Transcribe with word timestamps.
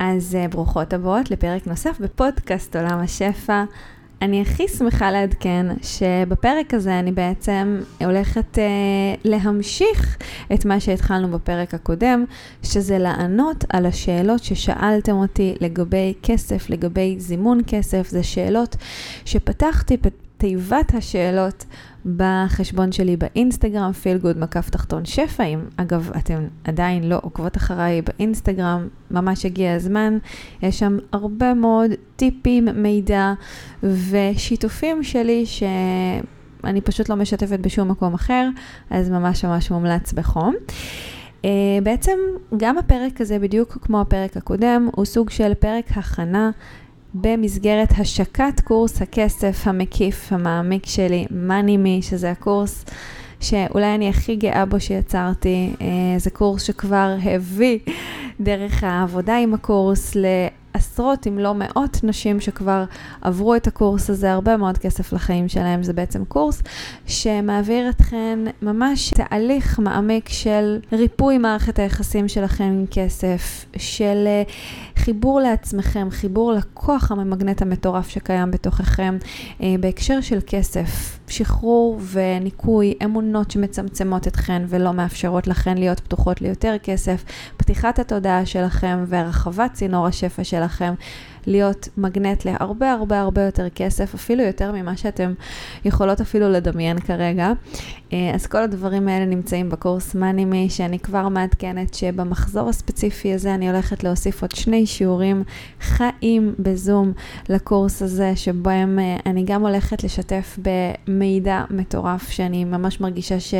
אז 0.00 0.36
uh, 0.36 0.52
ברוכות 0.52 0.92
הבאות 0.92 1.30
לפרק 1.30 1.66
נוסף 1.66 1.98
בפודקאסט 2.00 2.76
עולם 2.76 2.98
השפע. 2.98 3.64
אני 4.22 4.42
הכי 4.42 4.68
שמחה 4.68 5.10
לעדכן 5.10 5.66
שבפרק 5.82 6.74
הזה 6.74 6.98
אני 6.98 7.12
בעצם 7.12 7.80
הולכת 8.00 8.58
uh, 8.58 9.20
להמשיך 9.24 10.18
את 10.54 10.64
מה 10.64 10.80
שהתחלנו 10.80 11.28
בפרק 11.28 11.74
הקודם, 11.74 12.24
שזה 12.62 12.98
לענות 12.98 13.64
על 13.68 13.86
השאלות 13.86 14.44
ששאלתם 14.44 15.12
אותי 15.12 15.54
לגבי 15.60 16.14
כסף, 16.22 16.70
לגבי 16.70 17.16
זימון 17.18 17.60
כסף. 17.66 18.08
זה 18.08 18.22
שאלות 18.22 18.76
שפתחתי 19.24 19.96
תיבת 20.40 20.94
השאלות 20.94 21.64
בחשבון 22.16 22.92
שלי 22.92 23.16
באינסטגרם, 23.16 23.90
feel 24.02 24.24
good 24.24 24.38
מקף 24.38 24.70
תחתון 24.70 25.04
שפע, 25.04 25.44
אם 25.44 25.60
אגב 25.76 26.10
אתם 26.18 26.46
עדיין 26.64 27.08
לא 27.08 27.18
עוקבות 27.22 27.56
אחריי 27.56 28.02
באינסטגרם, 28.02 28.88
ממש 29.10 29.46
הגיע 29.46 29.74
הזמן, 29.74 30.18
יש 30.62 30.78
שם 30.78 30.98
הרבה 31.12 31.54
מאוד 31.54 31.90
טיפים, 32.16 32.68
מידע 32.74 33.32
ושיתופים 33.82 35.02
שלי 35.02 35.46
שאני 35.46 36.80
פשוט 36.80 37.08
לא 37.08 37.16
משתפת 37.16 37.58
בשום 37.60 37.88
מקום 37.90 38.14
אחר, 38.14 38.48
אז 38.90 39.10
ממש 39.10 39.44
ממש 39.44 39.70
מומלץ 39.70 40.12
בחום. 40.12 40.54
Uh, 41.42 41.44
בעצם 41.82 42.18
גם 42.56 42.78
הפרק 42.78 43.20
הזה, 43.20 43.38
בדיוק 43.38 43.78
כמו 43.82 44.00
הפרק 44.00 44.36
הקודם, 44.36 44.88
הוא 44.96 45.04
סוג 45.04 45.30
של 45.30 45.54
פרק 45.54 45.84
הכנה 45.96 46.50
במסגרת 47.14 47.88
השקת 47.98 48.60
קורס 48.64 49.02
הכסף 49.02 49.62
המקיף, 49.64 50.32
המעמיק 50.32 50.86
שלי, 50.86 51.26
מאני 51.30 51.76
מי, 51.76 52.00
שזה 52.02 52.30
הקורס 52.30 52.84
שאולי 53.40 53.94
אני 53.94 54.08
הכי 54.08 54.36
גאה 54.36 54.64
בו 54.66 54.80
שיצרתי. 54.80 55.72
אה, 55.80 55.86
זה 56.18 56.30
קורס 56.30 56.62
שכבר 56.62 57.16
הביא 57.24 57.78
דרך 58.40 58.84
העבודה 58.84 59.36
עם 59.36 59.54
הקורס 59.54 60.16
עשרות 60.72 61.26
אם 61.26 61.38
לא 61.38 61.54
מאות 61.54 62.00
נשים 62.02 62.40
שכבר 62.40 62.84
עברו 63.20 63.54
את 63.54 63.66
הקורס 63.66 64.10
הזה, 64.10 64.32
הרבה 64.32 64.56
מאוד 64.56 64.78
כסף 64.78 65.12
לחיים 65.12 65.48
שלהם. 65.48 65.82
זה 65.82 65.92
בעצם 65.92 66.24
קורס 66.24 66.62
שמעביר 67.06 67.90
אתכן 67.90 68.38
ממש 68.62 69.10
תהליך 69.10 69.78
מעמיק 69.78 70.28
של 70.28 70.78
ריפוי 70.92 71.38
מערכת 71.38 71.78
היחסים 71.78 72.28
שלכם 72.28 72.64
עם 72.64 72.84
כסף, 72.90 73.64
של 73.76 74.24
אה, 74.26 74.42
חיבור 74.96 75.40
לעצמכם, 75.40 76.08
חיבור 76.10 76.52
לכוח 76.52 77.12
הממגנט 77.12 77.62
המטורף 77.62 78.08
שקיים 78.08 78.50
בתוככם 78.50 79.18
אה, 79.62 79.74
בהקשר 79.80 80.20
של 80.20 80.38
כסף. 80.46 81.19
שחרור 81.30 82.00
וניקוי, 82.12 82.94
אמונות 83.04 83.50
שמצמצמות 83.50 84.26
אתכן 84.26 84.62
ולא 84.68 84.92
מאפשרות 84.92 85.46
לכן 85.46 85.78
להיות 85.78 86.00
פתוחות 86.00 86.40
ליותר 86.40 86.74
כסף, 86.82 87.24
פתיחת 87.56 87.98
התודעה 87.98 88.46
שלכם 88.46 89.04
והרחבת 89.06 89.72
צינור 89.72 90.06
השפע 90.06 90.44
שלכם. 90.44 90.94
להיות 91.46 91.88
מגנט 91.96 92.44
להרבה 92.44 92.92
הרבה 92.92 93.20
הרבה 93.20 93.42
יותר 93.42 93.68
כסף, 93.68 94.14
אפילו 94.14 94.42
יותר 94.42 94.72
ממה 94.72 94.96
שאתם 94.96 95.32
יכולות 95.84 96.20
אפילו 96.20 96.50
לדמיין 96.50 97.00
כרגע. 97.00 97.52
אה, 98.12 98.30
אז 98.34 98.46
כל 98.46 98.62
הדברים 98.62 99.08
האלה 99.08 99.24
נמצאים 99.24 99.70
בקורס 99.70 100.14
מאנימי, 100.14 100.70
שאני 100.70 100.98
כבר 100.98 101.28
מעדכנת 101.28 101.94
שבמחזור 101.94 102.68
הספציפי 102.68 103.34
הזה 103.34 103.54
אני 103.54 103.70
הולכת 103.70 104.04
להוסיף 104.04 104.42
עוד 104.42 104.50
שני 104.50 104.86
שיעורים 104.86 105.42
חיים 105.80 106.54
בזום 106.58 107.12
לקורס 107.48 108.02
הזה, 108.02 108.32
שבהם 108.36 108.98
אה, 108.98 109.16
אני 109.26 109.44
גם 109.44 109.66
הולכת 109.66 110.04
לשתף 110.04 110.58
במידע 110.58 111.64
מטורף, 111.70 112.30
שאני 112.30 112.64
ממש 112.64 113.00
מרגישה 113.00 113.40
ש... 113.40 113.54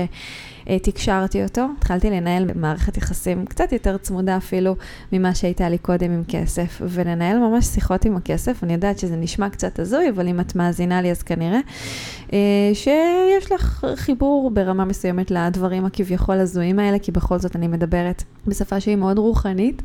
אה, 0.69 0.79
תקשרתי 0.79 1.45
אותו, 1.45 1.67
התחלתי 1.79 2.11
לנהל 2.11 2.51
מערכת 2.55 2.97
יחסים 2.97 3.47
קצת 3.47 3.73
יותר 3.73 3.97
צמודה 3.97 4.37
אפילו 4.37 4.77
ממה 5.13 5.35
שהייתה 5.35 5.69
לי 5.69 5.79
קודם 5.79 6.11
עם 6.11 6.23
כסף, 6.29 6.83
ולנהל 6.85 7.39
ממש 7.39 7.65
שיחות 7.65 8.05
עם 8.05 8.17
הכסף. 8.17 8.65
אני 8.65 8.73
יודעת 8.73 8.99
שזה 8.99 9.17
נשמע 9.17 9.49
קצת 9.49 9.79
הזוי, 9.79 10.11
אבל 10.11 10.29
אם 10.29 10.41
את 10.41 10.57
מאזינה 10.57 11.03
לי 11.03 11.11
אז 11.11 11.23
כנראה 11.23 11.61
אה, 12.33 12.71
שיש 12.75 13.53
לך 13.53 13.87
חיבור 13.95 14.51
ברמה 14.51 14.85
מסוימת 14.85 15.31
לדברים 15.31 15.85
הכביכול 15.85 16.39
הזויים 16.39 16.79
האלה, 16.79 16.99
כי 16.99 17.13
בכל 17.13 17.39
זאת 17.39 17.57
אני 17.57 17.69
מדברת 17.69 18.23
בשפה 18.47 18.81
שהיא 18.81 18.97
מאוד 18.97 19.19
רוחנית, 19.19 19.83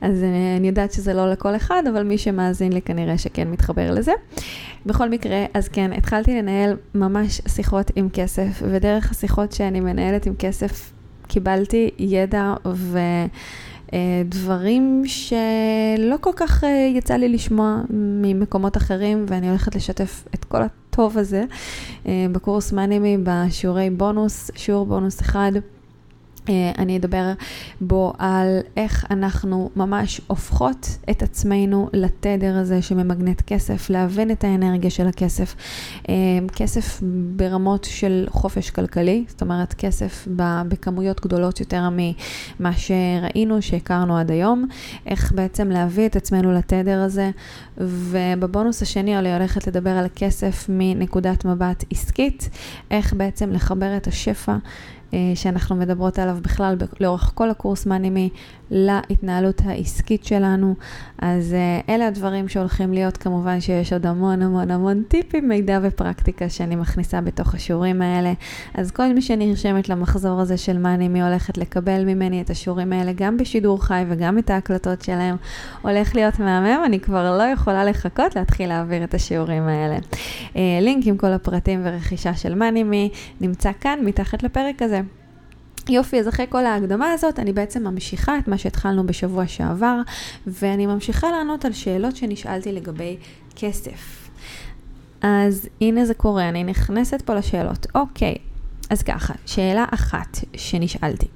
אז 0.00 0.22
אה, 0.22 0.56
אני 0.56 0.68
יודעת 0.68 0.92
שזה 0.92 1.14
לא 1.14 1.30
לכל 1.30 1.56
אחד, 1.56 1.82
אבל 1.90 2.02
מי 2.02 2.18
שמאזין 2.18 2.72
לי 2.72 2.82
כנראה 2.82 3.18
שכן 3.18 3.48
מתחבר 3.50 3.90
לזה. 3.90 4.12
בכל 4.86 5.08
מקרה, 5.08 5.44
אז 5.54 5.68
כן, 5.68 5.92
התחלתי 5.92 6.38
לנהל 6.38 6.76
ממש 6.94 7.40
שיחות 7.48 7.90
עם 7.96 8.08
כסף, 8.12 8.62
ודרך 8.70 9.10
השיחות 9.10 9.52
שאני 9.52 9.80
מנהלת 9.80 10.09
עם 10.26 10.34
כסף, 10.38 10.92
קיבלתי 11.28 11.90
ידע 11.98 12.54
ודברים 13.92 15.02
שלא 15.06 16.16
כל 16.20 16.30
כך 16.36 16.64
אה, 16.64 16.90
יצא 16.94 17.14
לי 17.14 17.28
לשמוע 17.28 17.80
ממקומות 17.90 18.76
אחרים, 18.76 19.26
ואני 19.28 19.48
הולכת 19.48 19.74
לשתף 19.74 20.24
את 20.34 20.44
כל 20.44 20.62
הטוב 20.62 21.18
הזה 21.18 21.44
אה, 22.06 22.26
בקורס 22.32 22.72
מאנימי 22.72 23.18
בשיעורי 23.22 23.90
בונוס, 23.90 24.50
שיעור 24.56 24.86
בונוס 24.86 25.20
אחד. 25.20 25.52
אה, 26.48 26.72
אני 26.78 26.96
אדבר 26.96 27.32
בו 27.80 28.12
על 28.18 28.58
איך 28.76 29.06
אנחנו 29.10 29.70
ממש 29.76 30.20
הופכות 30.26 30.88
את 31.10 31.22
עצמנו 31.22 31.88
לתדר 31.92 32.56
הזה 32.56 32.82
שממגנט 32.82 33.42
כסף, 33.46 33.90
להבין 33.90 34.30
את 34.30 34.44
האנרגיה 34.44 34.90
של 34.90 35.06
הכסף. 35.06 35.54
אה, 36.08 36.14
כסף 36.56 37.00
ברמות 37.36 37.84
של 37.84 38.26
חופש 38.28 38.70
כלכלי, 38.70 39.24
זאת 39.28 39.42
אומרת 39.42 39.74
כסף 39.74 40.28
בכמויות 40.68 41.20
גדולות 41.20 41.60
יותר 41.60 41.88
ממה 41.90 42.72
שראינו, 42.72 43.62
שהכרנו 43.62 44.18
עד 44.18 44.30
היום, 44.30 44.66
איך 45.06 45.32
בעצם 45.32 45.70
להביא 45.70 46.06
את 46.06 46.16
עצמנו 46.16 46.52
לתדר 46.52 47.00
הזה. 47.00 47.30
ובבונוס 47.78 48.82
השני 48.82 49.18
אני 49.18 49.34
הולכת 49.34 49.66
לדבר 49.66 49.90
על 49.90 50.06
כסף 50.16 50.66
מנקודת 50.68 51.44
מבט 51.44 51.84
עסקית, 51.90 52.50
איך 52.90 53.14
בעצם 53.14 53.52
לחבר 53.52 53.96
את 53.96 54.06
השפע. 54.06 54.56
אה, 55.14 55.18
שאנחנו 55.34 55.76
מדברות 55.76 56.18
עליו 56.18 56.38
בכלל 56.42 56.76
לאורך 57.00 57.30
כל 57.34 57.50
הקורס 57.50 57.86
מאנימי 57.86 58.28
להתנהלות 58.70 59.62
העסקית 59.64 60.24
שלנו. 60.24 60.74
אז 61.18 61.54
אה, 61.54 61.94
אלה 61.94 62.06
הדברים 62.06 62.48
שהולכים 62.48 62.92
להיות, 62.92 63.16
כמובן 63.16 63.60
שיש 63.60 63.92
עוד 63.92 64.06
המון 64.06 64.42
המון 64.42 64.70
המון 64.70 65.02
טיפים, 65.08 65.48
מידע 65.48 65.78
ופרקטיקה 65.82 66.48
שאני 66.48 66.76
מכניסה 66.76 67.20
בתוך 67.20 67.54
השיעורים 67.54 68.02
האלה. 68.02 68.32
אז 68.74 68.90
כל 68.90 69.12
מי 69.12 69.22
שנרשמת 69.22 69.88
למחזור 69.88 70.40
הזה 70.40 70.56
של 70.56 70.78
מאנימי 70.78 71.22
הולכת 71.22 71.58
לקבל 71.58 72.04
ממני 72.04 72.40
את 72.42 72.50
השיעורים 72.50 72.92
האלה 72.92 73.12
גם 73.12 73.36
בשידור 73.36 73.84
חי 73.84 74.04
וגם 74.08 74.38
את 74.38 74.50
ההקלטות 74.50 75.02
שלהם. 75.02 75.36
הולך 75.82 76.14
להיות 76.14 76.38
מהמם, 76.38 76.82
אני 76.84 77.00
כבר 77.00 77.38
לא 77.38 77.42
יכולה 77.42 77.84
לחכות 77.84 78.36
להתחיל 78.36 78.68
להעביר 78.68 79.04
את 79.04 79.14
השיעורים 79.14 79.62
האלה. 79.62 79.98
אה, 80.56 80.78
לינק 80.80 81.06
עם 81.06 81.16
כל 81.16 81.32
הפרטים 81.32 81.80
ורכישה 81.84 82.34
של 82.34 82.54
מאנימי 82.54 83.10
נמצא 83.40 83.70
כאן 83.80 83.98
מתחת 84.02 84.42
לפרק 84.42 84.82
הזה. 84.82 84.99
יופי, 85.88 86.20
אז 86.20 86.28
אחרי 86.28 86.46
כל 86.48 86.66
ההקדמה 86.66 87.12
הזאת, 87.12 87.38
אני 87.38 87.52
בעצם 87.52 87.86
ממשיכה 87.86 88.38
את 88.38 88.48
מה 88.48 88.58
שהתחלנו 88.58 89.06
בשבוע 89.06 89.46
שעבר, 89.46 90.00
ואני 90.46 90.86
ממשיכה 90.86 91.30
לענות 91.30 91.64
על 91.64 91.72
שאלות 91.72 92.16
שנשאלתי 92.16 92.72
לגבי 92.72 93.16
כסף. 93.56 94.28
אז 95.22 95.68
הנה 95.80 96.04
זה 96.04 96.14
קורה, 96.14 96.48
אני 96.48 96.64
נכנסת 96.64 97.22
פה 97.22 97.34
לשאלות. 97.34 97.86
אוקיי, 97.94 98.34
אז 98.90 99.02
ככה, 99.02 99.34
שאלה 99.46 99.84
אחת 99.94 100.38
שנשאלתי, 100.56 101.26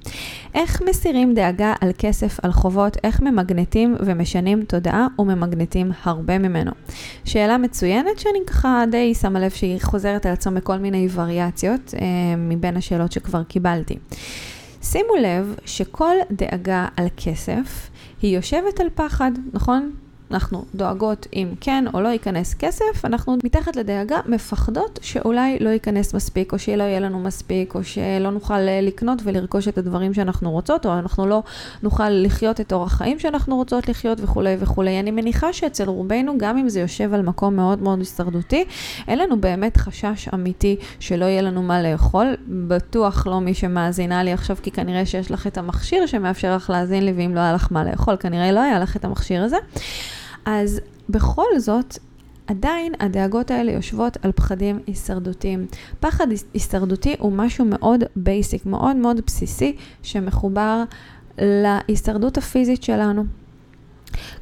איך 0.53 0.81
מסירים 0.89 1.33
דאגה 1.33 1.73
על 1.81 1.91
כסף, 1.97 2.39
על 2.43 2.51
חובות, 2.51 2.97
איך 3.03 3.21
ממגנטים 3.21 3.95
ומשנים 3.99 4.63
תודעה 4.63 5.07
וממגנטים 5.19 5.91
הרבה 6.03 6.37
ממנו? 6.37 6.71
שאלה 7.25 7.57
מצוינת 7.57 8.19
שאני 8.19 8.39
ככה 8.47 8.83
די 8.91 9.13
שמה 9.13 9.39
לב 9.39 9.51
שהיא 9.51 9.79
חוזרת 9.81 10.25
על 10.25 10.33
עצמה 10.33 10.59
בכל 10.59 10.77
מיני 10.77 11.07
וריאציות 11.13 11.93
אה, 12.01 12.35
מבין 12.37 12.77
השאלות 12.77 13.11
שכבר 13.11 13.43
קיבלתי. 13.43 13.97
שימו 14.83 15.15
לב 15.21 15.55
שכל 15.65 16.15
דאגה 16.31 16.87
על 16.97 17.07
כסף 17.17 17.89
היא 18.21 18.35
יושבת 18.35 18.79
על 18.79 18.87
פחד, 18.95 19.31
נכון? 19.53 19.91
אנחנו 20.31 20.65
דואגות 20.75 21.27
אם 21.33 21.53
כן 21.61 21.85
או 21.93 22.01
לא 22.01 22.07
ייכנס 22.07 22.53
כסף, 22.53 23.05
אנחנו 23.05 23.37
מתחת 23.43 23.75
לדאגה 23.75 24.19
מפחדות 24.25 24.99
שאולי 25.01 25.57
לא 25.59 25.69
ייכנס 25.69 26.13
מספיק, 26.13 26.53
או 26.53 26.59
שלא 26.59 26.83
יהיה 26.83 26.99
לנו 26.99 27.19
מספיק, 27.19 27.75
או 27.75 27.83
שלא 27.83 28.29
נוכל 28.31 28.53
אה, 28.53 28.79
לקנות 28.81 29.19
ולרכוש 29.23 29.67
את 29.67 29.77
הדברים 29.77 30.13
שאנחנו 30.13 30.51
רוצות, 30.51 30.85
או 30.85 30.93
אנחנו 30.93 31.27
לא 31.27 31.43
נוכל 31.83 32.09
לחיות 32.09 32.61
את 32.61 32.73
אורח 32.73 32.93
חיים 32.93 33.19
שאנחנו 33.19 33.55
רוצות 33.55 33.89
לחיות 33.89 34.17
וכולי 34.21 34.55
וכולי. 34.59 34.99
אני 34.99 35.11
מניחה 35.11 35.53
שאצל 35.53 35.89
רובנו, 35.89 36.37
גם 36.37 36.57
אם 36.57 36.69
זה 36.69 36.79
יושב 36.79 37.13
על 37.13 37.21
מקום 37.21 37.55
מאוד 37.55 37.81
מאוד 37.81 37.99
הישרדותי, 37.99 38.65
אין 39.07 39.19
לנו 39.19 39.41
באמת 39.41 39.77
חשש 39.77 40.27
אמיתי 40.33 40.75
שלא 40.99 41.25
יהיה 41.25 41.41
לנו 41.41 41.63
מה 41.63 41.81
לאכול. 41.81 42.35
בטוח 42.47 43.27
לא 43.27 43.41
מי 43.41 43.53
שמאזינה 43.53 44.23
לי 44.23 44.33
עכשיו, 44.33 44.57
כי 44.63 44.71
כנראה 44.71 45.05
שיש 45.05 45.31
לך 45.31 45.47
את 45.47 45.57
המכשיר 45.57 46.05
שמאפשר 46.05 46.55
לך 46.55 46.69
להאזין 46.69 47.05
לי, 47.05 47.13
ואם 47.17 47.35
לא 47.35 47.39
היה 47.39 47.53
לך 47.53 47.67
מה 47.71 47.83
לאכול, 47.83 48.15
כנראה 48.19 48.51
לא 48.51 48.59
היה 48.59 48.79
לך 48.79 48.95
את 48.95 49.05
המכשיר 49.05 49.43
הזה. 49.43 49.57
אז 50.45 50.81
בכל 51.09 51.59
זאת, 51.59 51.97
עדיין 52.47 52.93
הדאגות 52.99 53.51
האלה 53.51 53.71
יושבות 53.71 54.17
על 54.21 54.31
פחדים 54.31 54.79
הישרדותיים. 54.87 55.65
פחד 55.99 56.27
הישרדותי 56.53 57.15
הוא 57.19 57.31
משהו 57.31 57.65
מאוד 57.65 58.03
בייסיק, 58.15 58.65
מאוד 58.65 58.95
מאוד 58.95 59.21
בסיסי, 59.25 59.75
שמחובר 60.03 60.83
להישרדות 61.37 62.37
הפיזית 62.37 62.83
שלנו. 62.83 63.23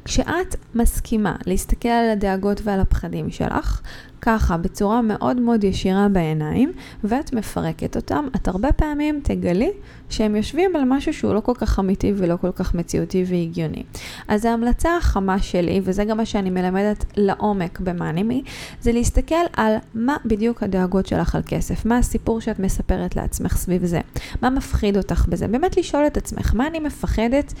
כשאת 0.04 0.56
מסכימה 0.74 1.36
להסתכל 1.46 1.88
על 1.88 2.10
הדאגות 2.10 2.60
ועל 2.64 2.80
הפחדים 2.80 3.30
שלך, 3.30 3.80
ככה, 4.24 4.56
בצורה 4.56 5.02
מאוד 5.02 5.40
מאוד 5.40 5.64
ישירה 5.64 6.08
בעיניים, 6.08 6.72
ואת 7.04 7.32
מפרקת 7.32 7.96
אותם, 7.96 8.26
את 8.36 8.48
הרבה 8.48 8.72
פעמים 8.72 9.20
תגלי 9.22 9.70
שהם 10.10 10.36
יושבים 10.36 10.76
על 10.76 10.82
משהו 10.86 11.12
שהוא 11.12 11.34
לא 11.34 11.40
כל 11.40 11.52
כך 11.54 11.78
אמיתי 11.78 12.12
ולא 12.16 12.36
כל 12.40 12.52
כך 12.52 12.74
מציאותי 12.74 13.24
והגיוני. 13.28 13.82
אז 14.28 14.44
ההמלצה 14.44 14.96
החמה 14.96 15.38
שלי, 15.38 15.80
וזה 15.84 16.04
גם 16.04 16.16
מה 16.16 16.24
שאני 16.24 16.50
מלמדת 16.50 17.04
לעומק 17.16 17.80
במאנימי, 17.80 18.42
זה 18.80 18.92
להסתכל 18.92 19.44
על 19.52 19.76
מה 19.94 20.16
בדיוק 20.24 20.62
הדאגות 20.62 21.06
שלך 21.06 21.34
על 21.34 21.42
כסף, 21.46 21.86
מה 21.86 21.98
הסיפור 21.98 22.40
שאת 22.40 22.58
מספרת 22.58 23.16
לעצמך 23.16 23.56
סביב 23.56 23.84
זה, 23.84 24.00
מה 24.42 24.50
מפחיד 24.50 24.96
אותך 24.96 25.26
בזה, 25.28 25.48
באמת 25.48 25.76
לשאול 25.76 26.06
את 26.06 26.16
עצמך, 26.16 26.54
מה 26.54 26.66
אני 26.66 26.80
מפחדת 26.80 27.54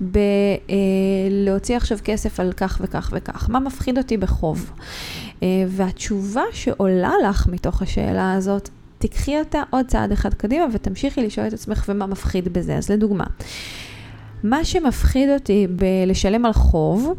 בלהוציא 0.00 1.76
עכשיו 1.76 1.98
כסף 2.04 2.40
על 2.40 2.52
כך 2.52 2.80
וכך 2.84 3.10
וכך? 3.12 3.50
מה 3.50 3.60
מפחיד 3.60 3.98
אותי 3.98 4.16
בחוב? 4.16 4.70
אה, 5.42 5.48
והתשובה 5.68 6.42
שעולה 6.52 7.12
לך 7.28 7.46
מתוך 7.46 7.82
השאלה 7.82 8.32
הזאת, 8.32 8.68
תיקחי 8.98 9.38
אותה 9.38 9.62
עוד 9.70 9.86
צעד 9.86 10.12
אחד 10.12 10.34
קדימה 10.34 10.64
ותמשיכי 10.72 11.22
לשאול 11.22 11.46
את 11.46 11.52
עצמך 11.52 11.84
ומה 11.88 12.06
מפחיד 12.06 12.52
בזה. 12.52 12.76
אז 12.76 12.90
לדוגמה, 12.90 13.24
מה 14.42 14.64
שמפחיד 14.64 15.28
אותי 15.30 15.66
בלשלם 15.70 16.46
על 16.46 16.52
חוב, 16.52 17.14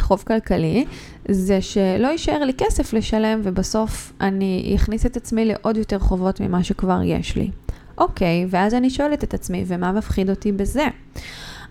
חוב 0.00 0.24
כלכלי, 0.26 0.84
זה 1.28 1.62
שלא 1.62 2.08
יישאר 2.08 2.44
לי 2.44 2.52
כסף 2.58 2.92
לשלם 2.92 3.40
ובסוף 3.42 4.12
אני 4.20 4.72
אכניס 4.76 5.06
את 5.06 5.16
עצמי 5.16 5.44
לעוד 5.44 5.76
יותר 5.76 5.98
חובות 5.98 6.40
ממה 6.40 6.64
שכבר 6.64 7.00
יש 7.04 7.36
לי. 7.36 7.50
אוקיי, 7.98 8.46
ואז 8.50 8.74
אני 8.74 8.90
שואלת 8.90 9.24
את 9.24 9.34
עצמי, 9.34 9.64
ומה 9.66 9.92
מפחיד 9.92 10.30
אותי 10.30 10.52
בזה? 10.52 10.86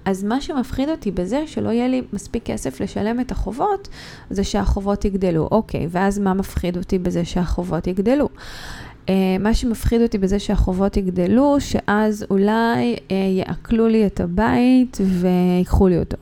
אז 0.05 0.23
מה 0.23 0.41
שמפחיד 0.41 0.89
אותי 0.89 1.11
בזה 1.11 1.43
שלא 1.47 1.69
יהיה 1.69 1.87
לי 1.87 2.01
מספיק 2.13 2.45
כסף 2.45 2.81
לשלם 2.81 3.19
את 3.19 3.31
החובות, 3.31 3.87
זה 4.29 4.43
שהחובות 4.43 5.05
יגדלו. 5.05 5.47
אוקיי, 5.51 5.87
ואז 5.89 6.19
מה 6.19 6.33
מפחיד 6.33 6.77
אותי 6.77 6.99
בזה 6.99 7.25
שהחובות 7.25 7.87
יגדלו? 7.87 8.29
Uh, 9.05 9.11
מה 9.39 9.53
שמפחיד 9.53 10.01
אותי 10.01 10.17
בזה 10.17 10.39
שהחובות 10.39 10.97
יגדלו, 10.97 11.55
שאז 11.59 12.25
אולי 12.29 12.95
uh, 12.95 13.13
יעקלו 13.13 13.87
לי 13.87 14.05
את 14.05 14.19
הבית 14.19 14.97
ויקחו 15.01 15.87
לי 15.87 15.99
אותו. 15.99 16.17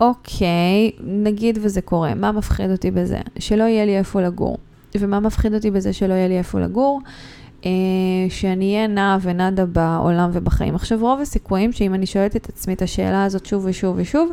אוקיי, 0.00 0.90
נגיד 1.00 1.58
וזה 1.62 1.80
קורה, 1.80 2.14
מה 2.14 2.32
מפחיד 2.32 2.70
אותי 2.70 2.90
בזה? 2.90 3.20
שלא 3.38 3.64
יהיה 3.64 3.84
לי 3.84 3.98
איפה 3.98 4.22
לגור. 4.22 4.58
ומה 4.98 5.20
מפחיד 5.20 5.54
אותי 5.54 5.70
בזה 5.70 5.92
שלא 5.92 6.14
יהיה 6.14 6.28
לי 6.28 6.38
איפה 6.38 6.60
לגור? 6.60 7.00
אה, 7.66 7.70
שאני 8.28 8.74
אהיה 8.74 8.86
נעה 8.86 9.18
ונדה 9.22 9.66
בעולם 9.66 10.30
ובחיים. 10.32 10.74
עכשיו, 10.74 10.98
רוב 11.00 11.20
הסיכויים 11.20 11.72
שאם 11.72 11.94
אני 11.94 12.06
שואלת 12.06 12.36
את 12.36 12.48
עצמי 12.48 12.74
את 12.74 12.82
השאלה 12.82 13.24
הזאת 13.24 13.46
שוב 13.46 13.64
ושוב 13.66 13.96
ושוב, 13.98 14.30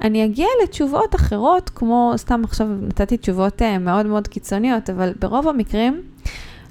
אני 0.00 0.24
אגיע 0.24 0.46
לתשובות 0.64 1.14
אחרות, 1.14 1.70
כמו, 1.74 2.12
סתם 2.16 2.40
עכשיו 2.44 2.66
נתתי 2.82 3.16
תשובות 3.16 3.62
אה, 3.62 3.78
מאוד 3.78 4.06
מאוד 4.06 4.28
קיצוניות, 4.28 4.90
אבל 4.90 5.12
ברוב 5.20 5.48
המקרים, 5.48 6.02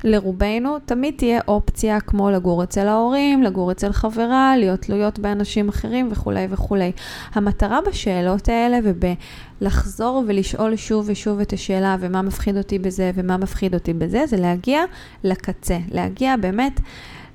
לרובנו 0.03 0.79
תמיד 0.85 1.13
תהיה 1.17 1.39
אופציה 1.47 1.99
כמו 1.99 2.29
לגור 2.29 2.63
אצל 2.63 2.87
ההורים, 2.87 3.43
לגור 3.43 3.71
אצל 3.71 3.91
חברה, 3.91 4.53
להיות 4.57 4.79
תלויות 4.79 5.19
באנשים 5.19 5.69
אחרים 5.69 6.07
וכולי 6.11 6.47
וכולי. 6.49 6.91
המטרה 7.33 7.79
בשאלות 7.87 8.49
האלה 8.49 8.79
ובלחזור 8.83 10.23
ולשאול 10.27 10.75
שוב 10.75 11.05
ושוב 11.07 11.39
את 11.39 11.53
השאלה 11.53 11.95
ומה 11.99 12.21
מפחיד 12.21 12.57
אותי 12.57 12.79
בזה 12.79 13.11
ומה 13.15 13.37
מפחיד 13.37 13.73
אותי 13.73 13.93
בזה, 13.93 14.25
זה 14.25 14.37
להגיע 14.37 14.83
לקצה, 15.23 15.77
להגיע 15.91 16.35
באמת 16.37 16.79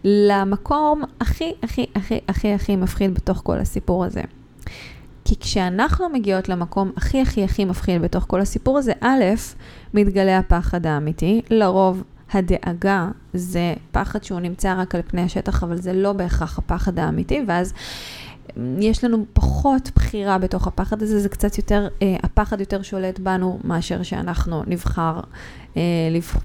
למקום 0.05 1.03
הכי 1.21 1.53
הכי 1.63 1.87
הכי 1.95 2.21
הכי 2.29 2.53
הכי 2.53 2.77
מפחיד 2.77 3.15
בתוך 3.15 3.41
כל 3.45 3.59
הסיפור 3.59 4.05
הזה. 4.05 4.23
כי 5.25 5.37
כשאנחנו 5.41 6.09
מגיעות 6.09 6.49
למקום 6.49 6.93
הכי 6.97 7.21
הכי 7.21 7.45
הכי 7.45 7.65
מפחיד 7.65 8.03
בתוך 8.03 8.25
כל 8.29 8.41
הסיפור 8.41 8.79
הזה, 8.79 8.93
א', 9.01 9.25
מתגלה 9.95 10.39
הפחד 10.39 10.87
האמיתי, 10.87 11.43
לרוב 11.51 12.03
הדאגה 12.35 13.09
זה 13.35 13.75
פחד 13.93 14.25
שהוא 14.25 14.41
נמצא 14.41 14.75
רק 14.79 14.95
על 14.95 15.01
פני 15.07 15.23
השטח, 15.23 15.63
אבל 15.63 15.77
זה 15.77 15.93
לא 15.93 16.13
בהכרח 16.13 16.59
הפחד 16.59 16.99
האמיתי, 16.99 17.41
ואז 17.47 17.73
יש 18.79 19.05
לנו 19.05 19.25
פחות 19.33 19.91
בחירה 19.95 20.39
בתוך 20.39 20.67
הפחד 20.67 21.03
הזה, 21.03 21.21
זה 21.21 21.29
קצת 21.29 21.59
יותר, 21.59 21.89
אה, 22.03 22.17
הפחד 22.23 22.61
יותר 22.61 22.83
שולט 22.83 23.19
בנו 23.19 23.59
מאשר 23.65 24.03
שאנחנו 24.03 24.63
נבחר 24.67 25.21
אה, 25.77 25.83
לפ... 26.11 26.37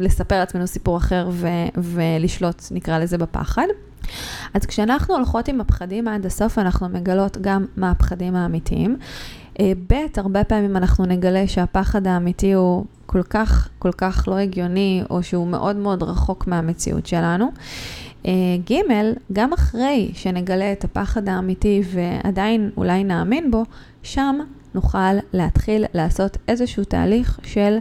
לספר 0.00 0.38
לעצמנו 0.38 0.66
סיפור 0.66 0.96
אחר 0.96 1.28
ו... 1.32 1.48
ולשלוט, 1.76 2.62
נקרא 2.70 2.98
לזה, 2.98 3.18
בפחד. 3.18 3.66
אז 4.54 4.66
כשאנחנו 4.66 5.14
הולכות 5.14 5.48
עם 5.48 5.60
הפחדים 5.60 6.08
עד 6.08 6.26
הסוף, 6.26 6.58
אנחנו 6.58 6.88
מגלות 6.88 7.38
גם 7.40 7.66
מה 7.76 7.90
הפחדים 7.90 8.36
האמיתיים. 8.36 8.96
אה, 9.60 9.72
ב', 9.86 9.94
הרבה 10.16 10.44
פעמים 10.44 10.76
אנחנו 10.76 11.06
נגלה 11.06 11.46
שהפחד 11.46 12.06
האמיתי 12.06 12.52
הוא 12.52 12.84
כל 13.06 13.22
כך, 13.22 13.68
כל 13.78 13.92
כך 13.92 14.24
לא 14.28 14.36
הגיוני, 14.36 15.02
או 15.10 15.22
שהוא 15.22 15.46
מאוד 15.46 15.76
מאוד 15.76 16.02
רחוק 16.02 16.46
מהמציאות 16.46 17.06
שלנו. 17.06 17.48
אה, 18.26 18.32
ג', 18.70 18.82
גם 19.32 19.52
אחרי 19.52 20.10
שנגלה 20.14 20.72
את 20.72 20.84
הפחד 20.84 21.28
האמיתי 21.28 21.82
ועדיין 21.92 22.70
אולי 22.76 23.04
נאמין 23.04 23.50
בו, 23.50 23.64
שם 24.02 24.38
נוכל 24.74 25.14
להתחיל 25.32 25.84
לעשות 25.94 26.36
איזשהו 26.48 26.84
תהליך 26.84 27.40
של 27.42 27.78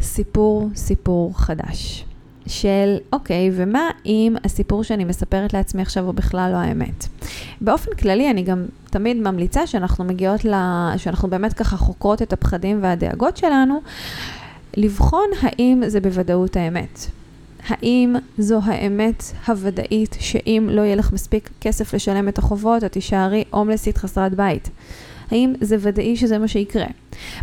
סיפור, 0.00 0.68
סיפור 0.74 1.38
חדש. 1.38 2.07
של, 2.48 2.96
אוקיי, 3.12 3.50
ומה 3.52 3.90
אם 4.06 4.36
הסיפור 4.44 4.84
שאני 4.84 5.04
מספרת 5.04 5.52
לעצמי 5.52 5.82
עכשיו 5.82 6.04
הוא 6.04 6.14
בכלל 6.14 6.50
לא 6.52 6.56
האמת? 6.56 7.06
באופן 7.60 7.90
כללי, 7.94 8.30
אני 8.30 8.42
גם 8.42 8.64
תמיד 8.90 9.16
ממליצה 9.16 9.66
שאנחנו 9.66 10.04
מגיעות 10.04 10.44
ל... 10.44 10.54
שאנחנו 10.96 11.30
באמת 11.30 11.52
ככה 11.52 11.76
חוקרות 11.76 12.22
את 12.22 12.32
הפחדים 12.32 12.82
והדאגות 12.82 13.36
שלנו, 13.36 13.80
לבחון 14.76 15.28
האם 15.40 15.82
זה 15.86 16.00
בוודאות 16.00 16.56
האמת. 16.56 17.06
האם 17.68 18.16
זו 18.38 18.60
האמת 18.64 19.22
הוודאית 19.46 20.16
שאם 20.20 20.68
לא 20.72 20.82
יהיה 20.82 20.96
לך 20.96 21.12
מספיק 21.12 21.50
כסף 21.60 21.94
לשלם 21.94 22.28
את 22.28 22.38
החובות, 22.38 22.84
את 22.84 22.92
תישארי 22.92 23.44
הומלסית 23.50 23.98
חסרת 23.98 24.34
בית? 24.34 24.70
האם 25.30 25.54
זה 25.60 25.76
ודאי 25.80 26.16
שזה 26.16 26.38
מה 26.38 26.48
שיקרה? 26.48 26.86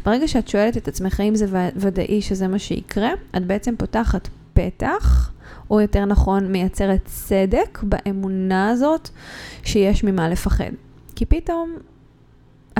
ברגע 0.05 0.27
שאת 0.27 0.47
שואלת 0.47 0.77
את 0.77 0.87
עצמך 0.87 1.19
האם 1.19 1.35
זה 1.35 1.45
ודאי 1.75 2.21
שזה 2.21 2.47
מה 2.47 2.59
שיקרה, 2.59 3.09
את 3.37 3.45
בעצם 3.45 3.75
פותחת 3.77 4.27
פתח, 4.55 5.31
או 5.69 5.81
יותר 5.81 6.05
נכון 6.05 6.51
מייצרת 6.51 7.01
צדק 7.05 7.79
באמונה 7.83 8.69
הזאת 8.69 9.09
שיש 9.63 10.03
ממה 10.03 10.29
לפחד. 10.29 10.69
כי 11.15 11.25
פתאום 11.25 11.77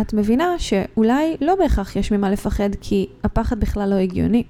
את 0.02 0.14
מבינה 0.14 0.60
שאולי 0.60 1.38
לא 1.42 1.56
בהכרח 1.56 1.96
יש 1.96 2.12
ממה 2.12 2.30
לפחד, 2.30 2.70
כי 2.82 3.08
הפחד 3.24 3.60
בכלל 3.60 3.90
לא 3.90 3.96
הגיוני. 3.96 4.44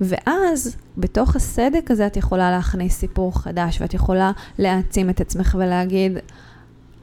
ואז 0.00 0.76
בתוך 0.98 1.36
הסדק 1.36 1.90
הזה 1.90 2.06
את 2.06 2.16
יכולה 2.16 2.50
להכניס 2.50 2.98
סיפור 2.98 3.42
חדש, 3.42 3.80
ואת 3.80 3.94
יכולה 3.94 4.32
להעצים 4.58 5.10
את 5.10 5.20
עצמך 5.20 5.56
ולהגיד, 5.58 6.12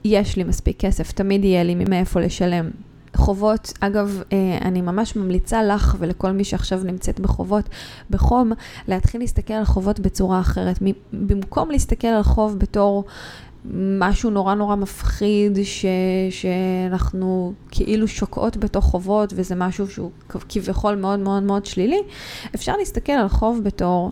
יש 0.04 0.36
לי 0.38 0.44
מספיק 0.44 0.80
כסף, 0.80 1.12
תמיד 1.12 1.44
יהיה 1.44 1.64
לי 1.64 1.76
מאיפה 1.76 2.20
לשלם. 2.20 2.70
חובות, 3.16 3.74
אגב, 3.80 4.22
אה, 4.34 4.58
אני 4.62 4.82
ממש 4.82 5.16
ממליצה 5.16 5.64
לך 5.64 5.96
ולכל 6.00 6.32
מי 6.32 6.44
שעכשיו 6.44 6.80
נמצאת 6.84 7.20
בחובות, 7.20 7.70
בחום, 8.10 8.52
להתחיל 8.88 9.22
להסתכל 9.22 9.54
על 9.54 9.66
חובות 9.66 10.00
בצורה 10.00 10.40
אחרת. 10.40 10.80
במקום 11.14 11.72
להסתכל 11.72 12.08
על 12.08 12.24
חוב 12.24 12.60
בתור 12.60 13.04
משהו 14.00 14.30
נורא 14.30 14.56
נורא 14.56 14.76
מפחיד, 14.76 15.60
ש, 15.64 15.86
שאנחנו 16.30 17.54
כאילו 17.72 18.08
שוקעות 18.08 18.58
בתוך 18.58 18.86
חובות 18.86 19.34
וזה 19.36 19.56
משהו 19.56 19.88
שהוא 19.88 20.12
כביכול 20.50 20.96
מאוד 20.96 21.20
מאוד 21.20 21.44
מאוד 21.44 21.66
שלילי, 21.66 22.00
אפשר 22.56 22.78
להסתכל 22.78 23.12
על 23.12 23.28
חוב 23.28 23.64
בתור 23.64 24.12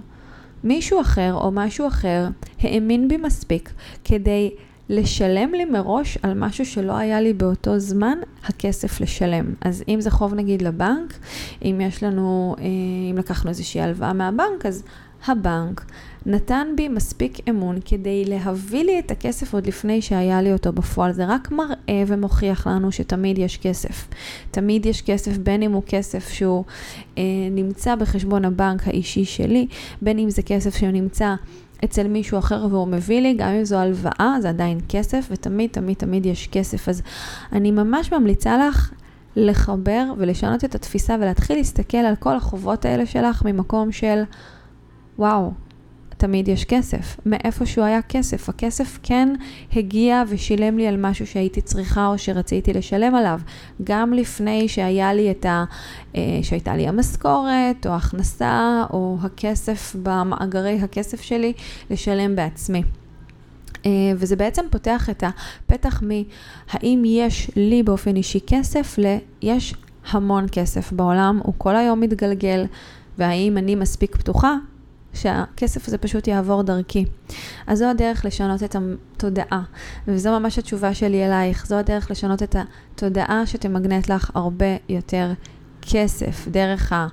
מישהו 0.64 1.02
אחר 1.02 1.34
או 1.34 1.52
משהו 1.52 1.88
אחר 1.88 2.28
האמין 2.60 3.08
בי 3.08 3.18
מספיק 3.18 3.74
כדי 4.04 4.52
לשלם 4.90 5.54
לי 5.54 5.66
מראש 5.66 6.18
על 6.24 6.34
משהו 6.34 6.66
שלא 6.66 6.98
היה 6.98 7.22
לי 7.22 7.34
באותו 7.34 7.80
זמן 7.80 8.18
הכסף 8.46 9.02
לשלם. 9.02 9.46
אז 9.62 9.84
אם 9.88 10.02
זה 10.02 10.12
חוב 10.12 10.34
נגיד 10.34 10.62
לבנק, 10.62 11.14
אם 11.62 11.82
יש 11.84 12.04
לנו, 12.04 12.56
אה, 12.60 12.64
אם 13.12 13.18
לקחנו 13.18 13.50
איזושהי 13.50 13.82
הלוואה 13.82 14.14
מהבנק, 14.14 14.66
אז 14.66 14.84
הבנק 15.28 15.86
נתן 16.30 16.68
בי 16.76 16.88
מספיק 16.88 17.50
אמון 17.50 17.78
כדי 17.86 18.26
להביא 18.26 18.84
לי 18.84 19.00
את 19.00 19.12
הכסף 19.12 19.54
עוד 19.54 19.68
לפני 19.68 20.02
שהיה 20.02 20.42
לי 20.42 20.54
אותו 20.54 20.74
בפועל. 20.74 21.12
זה 21.12 21.26
רק 21.26 21.52
מראה 21.52 22.04
ומוכיח 22.08 22.68
לנו 22.68 22.92
שתמיד 22.92 23.38
יש 23.38 23.58
כסף. 23.58 24.08
תמיד 24.52 24.86
יש 24.86 25.02
כסף, 25.02 25.38
בין 25.38 25.64
אם 25.64 25.72
הוא 25.72 25.84
כסף 25.88 26.30
שהוא 26.30 26.64
אה, 27.18 27.24
נמצא 27.52 27.96
בחשבון 27.96 28.46
הבנק 28.46 28.88
האישי 28.88 29.26
שלי, 29.26 29.68
בין 30.02 30.20
אם 30.20 30.30
זה 30.30 30.42
כסף 30.42 30.76
שנמצא 30.76 31.36
אצל 31.84 32.08
מישהו 32.08 32.40
אחר 32.40 32.68
והוא 32.70 32.88
מביא 32.88 33.22
לי, 33.22 33.34
גם 33.34 33.50
אם 33.50 33.66
זו 33.66 33.78
הלוואה, 33.78 34.38
זה 34.42 34.50
עדיין 34.50 34.80
כסף, 34.90 35.28
ותמיד 35.32 35.70
תמיד 35.70 35.98
תמיד 35.98 36.26
יש 36.26 36.48
כסף. 36.48 36.90
אז 36.90 37.02
אני 37.52 37.72
ממש 37.72 38.14
ממליצה 38.14 38.58
לך 38.58 38.92
לחבר 39.36 40.04
ולשנות 40.18 40.64
את 40.64 40.76
התפיסה 40.76 41.16
ולהתחיל 41.20 41.58
להסתכל 41.58 41.98
על 41.98 42.16
כל 42.16 42.36
החובות 42.36 42.86
האלה 42.86 43.06
שלך 43.06 43.46
ממקום 43.46 43.92
של, 43.92 44.24
וואו, 45.20 45.52
תמיד 46.18 46.48
יש 46.48 46.66
כסף. 46.66 47.18
מאיפה 47.26 47.66
שהוא 47.66 47.86
היה 47.86 48.02
כסף. 48.02 48.50
הכסף 48.50 49.00
כן 49.04 49.30
הגיע 49.76 50.24
ושילם 50.28 50.78
לי 50.78 50.88
על 50.88 50.98
משהו 50.98 51.28
שהייתי 51.28 51.62
צריכה 51.62 52.08
או 52.08 52.18
שרציתי 52.18 52.74
לשלם 52.74 53.16
עליו. 53.16 53.40
גם 53.84 54.14
לפני 54.14 54.68
שהיה 54.68 55.14
לי 55.14 55.32
את 55.32 55.46
ה... 55.46 55.66
אה, 56.16 56.40
שהייתה 56.42 56.76
לי 56.76 56.88
המשכורת, 56.88 57.88
או 57.88 57.92
הכנסה, 57.92 58.84
או 58.94 59.18
הכסף 59.22 59.96
במאגרי 60.04 60.80
הכסף 60.82 61.22
שלי, 61.22 61.54
לשלם 61.90 62.36
בעצמי. 62.36 62.84
אה, 63.86 63.92
וזה 64.16 64.36
בעצם 64.36 64.66
פותח 64.70 65.10
את 65.10 65.24
הפתח 65.24 66.04
מהאם 66.04 67.04
יש 67.06 67.52
לי 67.56 67.84
באופן 67.84 68.16
אישי 68.16 68.40
כסף 68.48 68.96
ל... 68.98 69.18
יש 69.42 69.74
המון 70.12 70.46
כסף 70.52 70.94
בעולם, 70.94 71.40
הוא 71.44 71.54
כל 71.58 71.76
היום 71.76 72.00
מתגלגל, 72.00 72.66
והאם 73.18 73.58
אני 73.58 73.76
מספיק 73.76 74.16
פתוחה 74.16 74.56
שהכסף 75.18 75.88
הזה 75.88 75.98
פשוט 75.98 76.28
יעבור 76.28 76.64
דרכי. 76.64 77.06
אז 77.68 77.80
זו 77.80 77.86
הדרך 77.90 78.26
לשנות 78.26 78.64
את 78.64 78.76
התודעה, 78.76 79.62
וזו 80.08 80.40
ממש 80.40 80.60
התשובה 80.60 80.94
שלי 80.94 81.26
אלייך, 81.26 81.66
זו 81.68 81.76
הדרך 81.76 82.12
לשנות 82.12 82.44
את 82.44 82.56
התודעה 82.56 83.46
שתמגנט 83.46 84.10
לך 84.10 84.32
הרבה 84.34 84.76
יותר 84.90 85.34
כסף, 85.82 86.48
דרך 86.48 86.94
ה... 86.94 87.08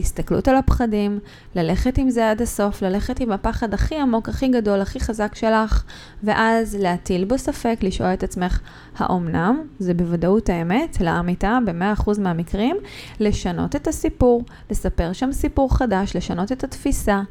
הסתכלות 0.00 0.48
על 0.48 0.56
הפחדים, 0.56 1.18
ללכת 1.54 1.98
עם 1.98 2.10
זה 2.10 2.30
עד 2.30 2.42
הסוף, 2.42 2.82
ללכת 2.82 3.20
עם 3.20 3.32
הפחד 3.32 3.74
הכי 3.74 3.96
עמוק, 3.96 4.28
הכי 4.28 4.48
גדול, 4.48 4.80
הכי 4.80 5.00
חזק 5.00 5.34
שלך, 5.34 5.84
ואז 6.22 6.76
להטיל 6.80 7.24
בו 7.24 7.38
ספק, 7.38 7.78
לשאול 7.82 8.08
את 8.14 8.22
עצמך, 8.22 8.60
האומנם, 8.98 9.60
זה 9.78 9.94
בוודאות 9.94 10.48
האמת, 10.48 11.00
לאמיתה, 11.00 11.58
ב-100% 11.66 12.20
מהמקרים, 12.20 12.76
לשנות 13.20 13.76
את 13.76 13.88
הסיפור, 13.88 14.42
לספר 14.70 15.12
שם 15.12 15.32
סיפור 15.32 15.76
חדש, 15.76 16.16
לשנות 16.16 16.52
את 16.52 16.64
התפיסה, 16.64 17.22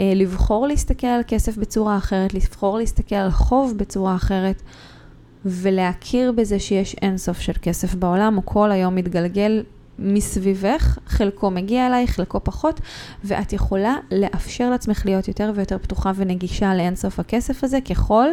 אה, 0.00 0.12
לבחור 0.16 0.66
להסתכל 0.66 1.06
על 1.06 1.20
כסף 1.28 1.56
בצורה 1.56 1.96
אחרת, 1.96 2.34
לבחור 2.34 2.78
להסתכל 2.78 3.14
על 3.14 3.30
חוב 3.30 3.74
בצורה 3.76 4.14
אחרת. 4.14 4.62
ולהכיר 5.48 6.32
בזה 6.32 6.58
שיש 6.58 6.96
אינסוף 7.02 7.40
של 7.40 7.52
כסף 7.62 7.94
בעולם, 7.94 8.34
הוא 8.34 8.42
כל 8.44 8.70
היום 8.70 8.94
מתגלגל 8.94 9.62
מסביבך, 9.98 10.98
חלקו 11.06 11.50
מגיע 11.50 11.86
אלייך, 11.86 12.10
חלקו 12.10 12.40
פחות, 12.44 12.80
ואת 13.24 13.52
יכולה 13.52 13.94
לאפשר 14.12 14.70
לעצמך 14.70 15.02
להיות 15.06 15.28
יותר 15.28 15.52
ויותר 15.54 15.78
פתוחה 15.78 16.12
ונגישה 16.16 16.74
לאינסוף 16.74 17.20
הכסף 17.20 17.64
הזה, 17.64 17.80
ככל 17.80 18.26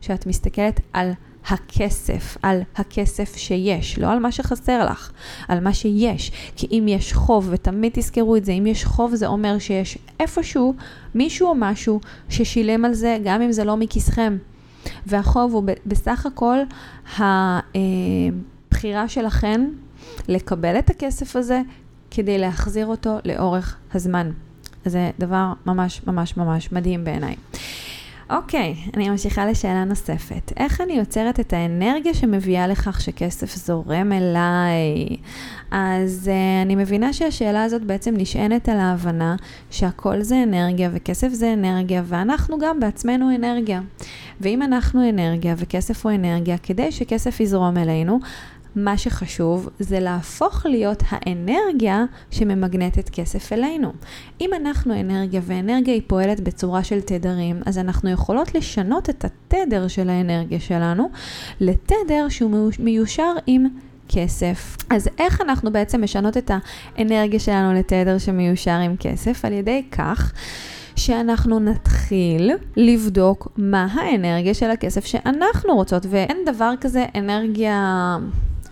שאת 0.00 0.26
מסתכלת 0.26 0.80
על 0.92 1.12
הכסף, 1.48 2.36
על 2.42 2.60
הכסף 2.76 3.36
שיש, 3.36 3.98
לא 3.98 4.12
על 4.12 4.18
מה 4.18 4.32
שחסר 4.32 4.84
לך, 4.90 5.12
על 5.48 5.60
מה 5.60 5.74
שיש. 5.74 6.32
כי 6.56 6.66
אם 6.70 6.84
יש 6.88 7.12
חוב, 7.12 7.48
ותמיד 7.50 7.92
תזכרו 7.94 8.36
את 8.36 8.44
זה, 8.44 8.52
אם 8.52 8.66
יש 8.66 8.84
חוב 8.84 9.14
זה 9.14 9.26
אומר 9.26 9.58
שיש 9.58 9.98
איפשהו 10.20 10.74
מישהו 11.14 11.48
או 11.48 11.54
משהו 11.54 12.00
ששילם 12.28 12.84
על 12.84 12.94
זה, 12.94 13.18
גם 13.24 13.42
אם 13.42 13.52
זה 13.52 13.64
לא 13.64 13.76
מכיסכם. 13.76 14.36
והחוב 15.06 15.52
הוא 15.52 15.64
בסך 15.86 16.26
הכל 16.26 16.58
הבחירה 17.18 19.08
שלכן 19.08 19.68
לקבל 20.28 20.78
את 20.78 20.90
הכסף 20.90 21.36
הזה 21.36 21.60
כדי 22.10 22.38
להחזיר 22.38 22.86
אותו 22.86 23.18
לאורך 23.24 23.76
הזמן. 23.94 24.30
זה 24.84 25.10
דבר 25.18 25.52
ממש 25.66 26.00
ממש 26.06 26.36
ממש 26.36 26.72
מדהים 26.72 27.04
בעיניי. 27.04 27.34
אוקיי, 28.30 28.74
אני 28.94 29.08
ממשיכה 29.08 29.46
לשאלה 29.46 29.84
נוספת. 29.84 30.52
איך 30.56 30.80
אני 30.80 30.92
יוצרת 30.92 31.40
את 31.40 31.52
האנרגיה 31.52 32.14
שמביאה 32.14 32.66
לכך 32.66 33.00
שכסף 33.00 33.56
זורם 33.56 34.12
אליי? 34.12 35.16
אז 35.70 36.30
uh, 36.30 36.66
אני 36.66 36.76
מבינה 36.76 37.12
שהשאלה 37.12 37.64
הזאת 37.64 37.82
בעצם 37.82 38.14
נשענת 38.16 38.68
על 38.68 38.78
ההבנה 38.78 39.36
שהכל 39.70 40.22
זה 40.22 40.42
אנרגיה 40.42 40.90
וכסף 40.92 41.28
זה 41.28 41.52
אנרגיה 41.52 42.02
ואנחנו 42.06 42.58
גם 42.58 42.80
בעצמנו 42.80 43.34
אנרגיה. 43.34 43.80
ואם 44.40 44.62
אנחנו 44.62 45.08
אנרגיה 45.08 45.54
וכסף 45.58 46.06
הוא 46.06 46.12
אנרגיה, 46.12 46.58
כדי 46.58 46.92
שכסף 46.92 47.40
יזרום 47.40 47.76
אלינו, 47.76 48.20
מה 48.76 48.98
שחשוב 48.98 49.68
זה 49.78 50.00
להפוך 50.00 50.66
להיות 50.66 51.02
האנרגיה 51.08 52.04
שממגנטת 52.30 53.08
כסף 53.08 53.52
אלינו. 53.52 53.92
אם 54.40 54.50
אנחנו 54.60 55.00
אנרגיה 55.00 55.40
ואנרגיה 55.44 55.94
היא 55.94 56.02
פועלת 56.06 56.40
בצורה 56.40 56.84
של 56.84 57.00
תדרים, 57.00 57.60
אז 57.66 57.78
אנחנו 57.78 58.10
יכולות 58.10 58.54
לשנות 58.54 59.10
את 59.10 59.24
התדר 59.24 59.88
של 59.88 60.10
האנרגיה 60.10 60.60
שלנו 60.60 61.10
לתדר 61.60 62.28
שהוא 62.28 62.70
מיושר 62.78 63.32
עם 63.46 63.66
כסף. 64.08 64.76
אז 64.90 65.08
איך 65.18 65.40
אנחנו 65.40 65.72
בעצם 65.72 66.04
משנות 66.04 66.36
את 66.36 66.50
האנרגיה 66.96 67.40
שלנו 67.40 67.72
לתדר 67.72 68.18
שמיושר 68.18 68.78
עם 68.78 68.96
כסף? 68.96 69.44
על 69.44 69.52
ידי 69.52 69.82
כך 69.92 70.32
שאנחנו 70.96 71.58
נתחיל 71.58 72.50
לבדוק 72.76 73.48
מה 73.56 73.86
האנרגיה 73.92 74.54
של 74.54 74.70
הכסף 74.70 75.04
שאנחנו 75.04 75.74
רוצות, 75.74 76.06
ואין 76.10 76.36
דבר 76.46 76.72
כזה 76.80 77.04
אנרגיה 77.14 78.16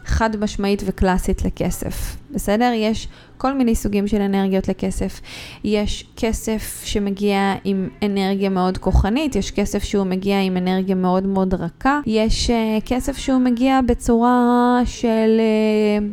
חד 0.05 0.37
משמעית 0.37 0.83
וקלאסית 0.87 1.45
לכסף, 1.45 2.17
בסדר? 2.35 2.71
יש 2.75 3.09
כל 3.38 3.53
מיני 3.53 3.75
סוגים 3.75 4.07
של 4.07 4.21
אנרגיות 4.21 4.69
לכסף. 4.69 5.21
יש 5.64 6.07
כסף 6.17 6.83
שמגיע 6.85 7.55
עם 7.64 7.88
אנרגיה 8.03 8.49
מאוד 8.49 8.79
כוחנית, 8.79 9.37
יש 9.37 9.50
כסף 9.50 9.85
שהוא 9.85 10.07
מגיע 10.07 10.41
עם 10.41 10.57
אנרגיה 10.57 10.95
מאוד 10.95 11.26
מאוד 11.26 11.55
רכה, 11.55 12.00
יש 12.07 12.50
uh, 12.50 12.53
כסף 12.87 13.17
שהוא 13.17 13.41
מגיע 13.41 13.81
בצורה 13.87 14.81
של, 14.85 15.41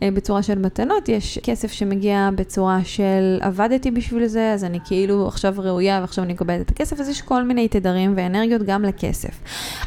uh, 0.02 0.12
בצורה 0.14 0.44
של 0.44 0.60
מתנות, 0.60 1.10
יש 1.10 1.40
כסף 1.44 1.72
שמגיע 1.72 2.30
בצורה 2.36 2.80
של 2.84 3.38
עבדתי 3.42 3.92
בשביל 3.92 4.28
זה, 4.28 4.54
אז 4.54 4.64
אני 4.64 4.80
כאילו 4.86 5.28
עכשיו 5.28 5.54
ראויה 5.58 5.98
ועכשיו 6.02 6.24
אני 6.24 6.34
מקבלת 6.34 6.62
את 6.62 6.70
הכסף, 6.70 7.00
אז 7.00 7.10
יש 7.10 7.22
כל 7.22 7.44
מיני 7.44 7.68
תדרים 7.68 8.14
ואנרגיות 8.18 8.64
גם 8.64 8.84
לכסף. 8.84 9.40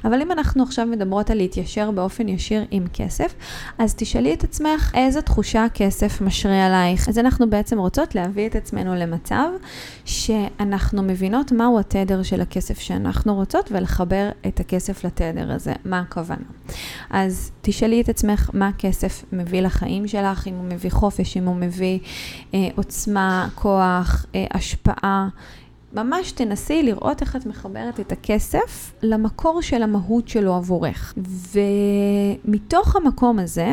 אבל 0.05 0.23
אם 0.23 0.33
אנחנו 0.33 0.62
עכשיו 0.62 0.87
מדברות 0.87 1.31
על 1.31 1.37
להתיישר 1.37 1.91
באופן 1.91 2.29
ישיר 2.29 2.64
עם 2.71 2.85
כסף, 2.93 3.35
אז 3.79 3.95
תשאלי 3.95 4.35
את 4.35 4.45
עצמך 4.45 4.93
איזה 4.95 5.23
תחושה 5.23 5.67
כסף 5.75 6.21
משרה 6.25 6.66
עלייך. 6.66 7.09
אז 7.09 7.19
אנחנו 7.19 7.50
בעצם 7.50 7.78
רוצות 7.78 8.14
להביא 8.14 8.47
את 8.47 8.57
עצמנו 8.57 8.95
למצב 8.95 9.49
שאנחנו 10.04 11.02
מבינות 11.02 11.52
מהו 11.52 11.78
התדר 11.78 12.23
של 12.23 12.40
הכסף 12.40 12.78
שאנחנו 12.78 13.35
רוצות 13.35 13.73
ולחבר 13.73 14.28
את 14.47 14.61
הכסף 14.61 15.04
לתדר 15.04 15.52
הזה. 15.52 15.73
מה 15.85 16.00
הכוונה? 16.00 16.45
אז 17.11 17.50
תשאלי 17.62 18.00
את 18.00 18.09
עצמך 18.09 18.50
מה 18.52 18.69
הכסף 18.69 19.25
מביא 19.33 19.61
לחיים 19.61 20.09
שלך, 20.09 20.49
אם 20.49 20.54
הוא 20.54 20.64
מביא 20.64 20.90
חופש, 20.90 21.37
אם 21.37 21.45
הוא 21.45 21.57
מביא 21.57 21.99
אה, 22.54 22.69
עוצמה, 22.76 23.49
כוח, 23.54 24.26
אה, 24.35 24.47
השפעה. 24.50 25.28
ממש 25.93 26.33
תנסי 26.33 26.83
לראות 26.83 27.21
איך 27.21 27.37
את 27.37 27.47
מחברת 27.47 28.00
את 28.00 28.12
הכסף 28.12 28.93
למקור 29.02 29.62
של 29.62 29.83
המהות 29.83 30.28
שלו 30.28 30.54
עבורך. 30.54 31.14
ומתוך 32.45 32.97
המקום 32.97 33.38
הזה, 33.38 33.73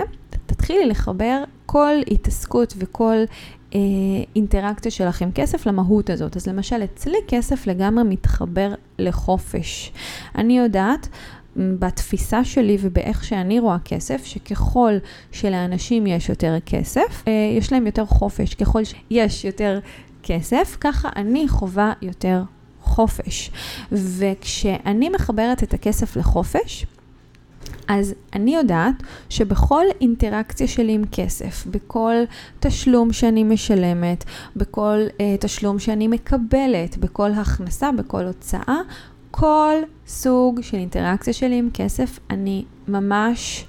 תתחילי 0.54 0.86
לחבר 0.86 1.44
כל 1.66 1.94
התעסקות 2.12 2.74
וכל 2.78 3.16
אה, 3.76 3.80
אינטראקציה 4.36 4.92
שלך 4.92 5.22
עם 5.22 5.32
כסף 5.32 5.66
למהות 5.66 6.10
הזאת. 6.10 6.38
אז 6.38 6.48
למשל, 6.48 6.84
אצלי 6.84 7.18
כסף 7.28 7.68
לגמרי 7.68 8.04
מתחבר 8.04 8.74
לחופש. 9.00 9.92
אני 10.36 10.58
יודעת 10.58 11.08
בתפיסה 11.56 12.44
שלי 12.44 12.78
ובאיך 12.82 13.24
שאני 13.24 13.60
רואה 13.60 13.78
כסף, 13.86 14.26
שככל 14.26 14.94
שלאנשים 15.32 16.08
יש 16.08 16.30
יותר 16.30 16.58
כסף, 16.66 17.24
אה, 17.28 17.32
יש 17.58 17.72
להם 17.72 17.86
יותר 17.86 18.06
חופש. 18.06 18.56
ככל 18.56 18.82
שיש 18.84 19.46
יותר 19.46 19.80
כסף, 20.24 20.78
ככה 20.80 21.10
אני 21.16 21.48
חווה 21.48 21.94
יותר 22.02 22.44
חופש. 22.82 23.52
וכשאני 23.92 25.10
מחברת 25.10 25.64
את 25.64 25.74
הכסף 25.74 26.16
לחופש, 26.16 26.86
אז 28.00 28.14
אני 28.34 28.56
יודעת 28.56 29.04
שבכל 29.30 29.86
אינטראקציה 30.02 30.68
שלי 30.68 30.94
עם 30.94 31.04
כסף, 31.12 31.68
בכל 31.68 32.14
תשלום 32.60 33.14
שאני 33.14 33.44
משלמת, 33.44 34.24
בכל 34.56 35.00
uh, 35.10 35.22
תשלום 35.40 35.80
שאני 35.80 36.08
מקבלת, 36.08 36.98
בכל 36.98 37.32
הכנסה, 37.32 37.92
בכל 37.92 38.24
הוצאה, 38.26 38.78
כל 39.32 39.74
סוג 40.08 40.62
של 40.62 40.78
אינטראקציה 40.78 41.34
שלי 41.34 41.56
עם 41.56 41.70
כסף, 41.74 42.20
אני 42.30 42.66
ממש 42.88 43.66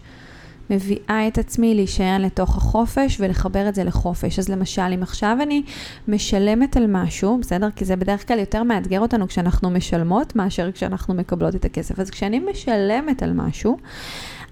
מביאה 0.70 1.28
את 1.28 1.38
עצמי 1.38 1.74
להישען 1.74 2.20
לתוך 2.20 2.56
החופש 2.56 3.16
ולחבר 3.20 3.68
את 3.68 3.74
זה 3.74 3.84
לחופש. 3.84 4.38
אז 4.38 4.48
למשל, 4.48 4.92
אם 4.94 5.02
עכשיו 5.02 5.38
אני 5.42 5.62
משלמת 6.08 6.76
על 6.76 6.86
משהו, 6.88 7.38
בסדר? 7.40 7.68
כי 7.76 7.84
זה 7.84 7.96
בדרך 7.96 8.28
כלל 8.28 8.38
יותר 8.38 8.62
מאתגר 8.62 9.00
אותנו 9.00 9.28
כשאנחנו 9.28 9.70
משלמות 9.70 10.36
מאשר 10.36 10.72
כשאנחנו 10.72 11.14
מקבלות 11.14 11.54
את 11.54 11.64
הכסף. 11.64 12.00
אז 12.00 12.10
כשאני 12.10 12.40
משלמת 12.50 13.22
על 13.22 13.32
משהו, 13.32 13.76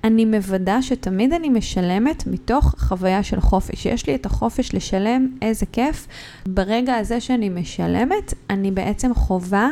אני 0.04 0.24
מוודא 0.24 0.80
שתמיד 0.82 1.32
אני 1.32 1.48
משלמת 1.48 2.26
מתוך 2.26 2.74
חוויה 2.78 3.22
של 3.22 3.40
חופש. 3.40 3.86
יש 3.86 4.06
לי 4.06 4.14
את 4.14 4.26
החופש 4.26 4.74
לשלם, 4.74 5.28
איזה 5.42 5.66
כיף. 5.66 6.06
ברגע 6.46 6.94
הזה 6.94 7.20
שאני 7.20 7.48
משלמת, 7.48 8.34
אני 8.50 8.70
בעצם 8.70 9.14
חווה 9.14 9.68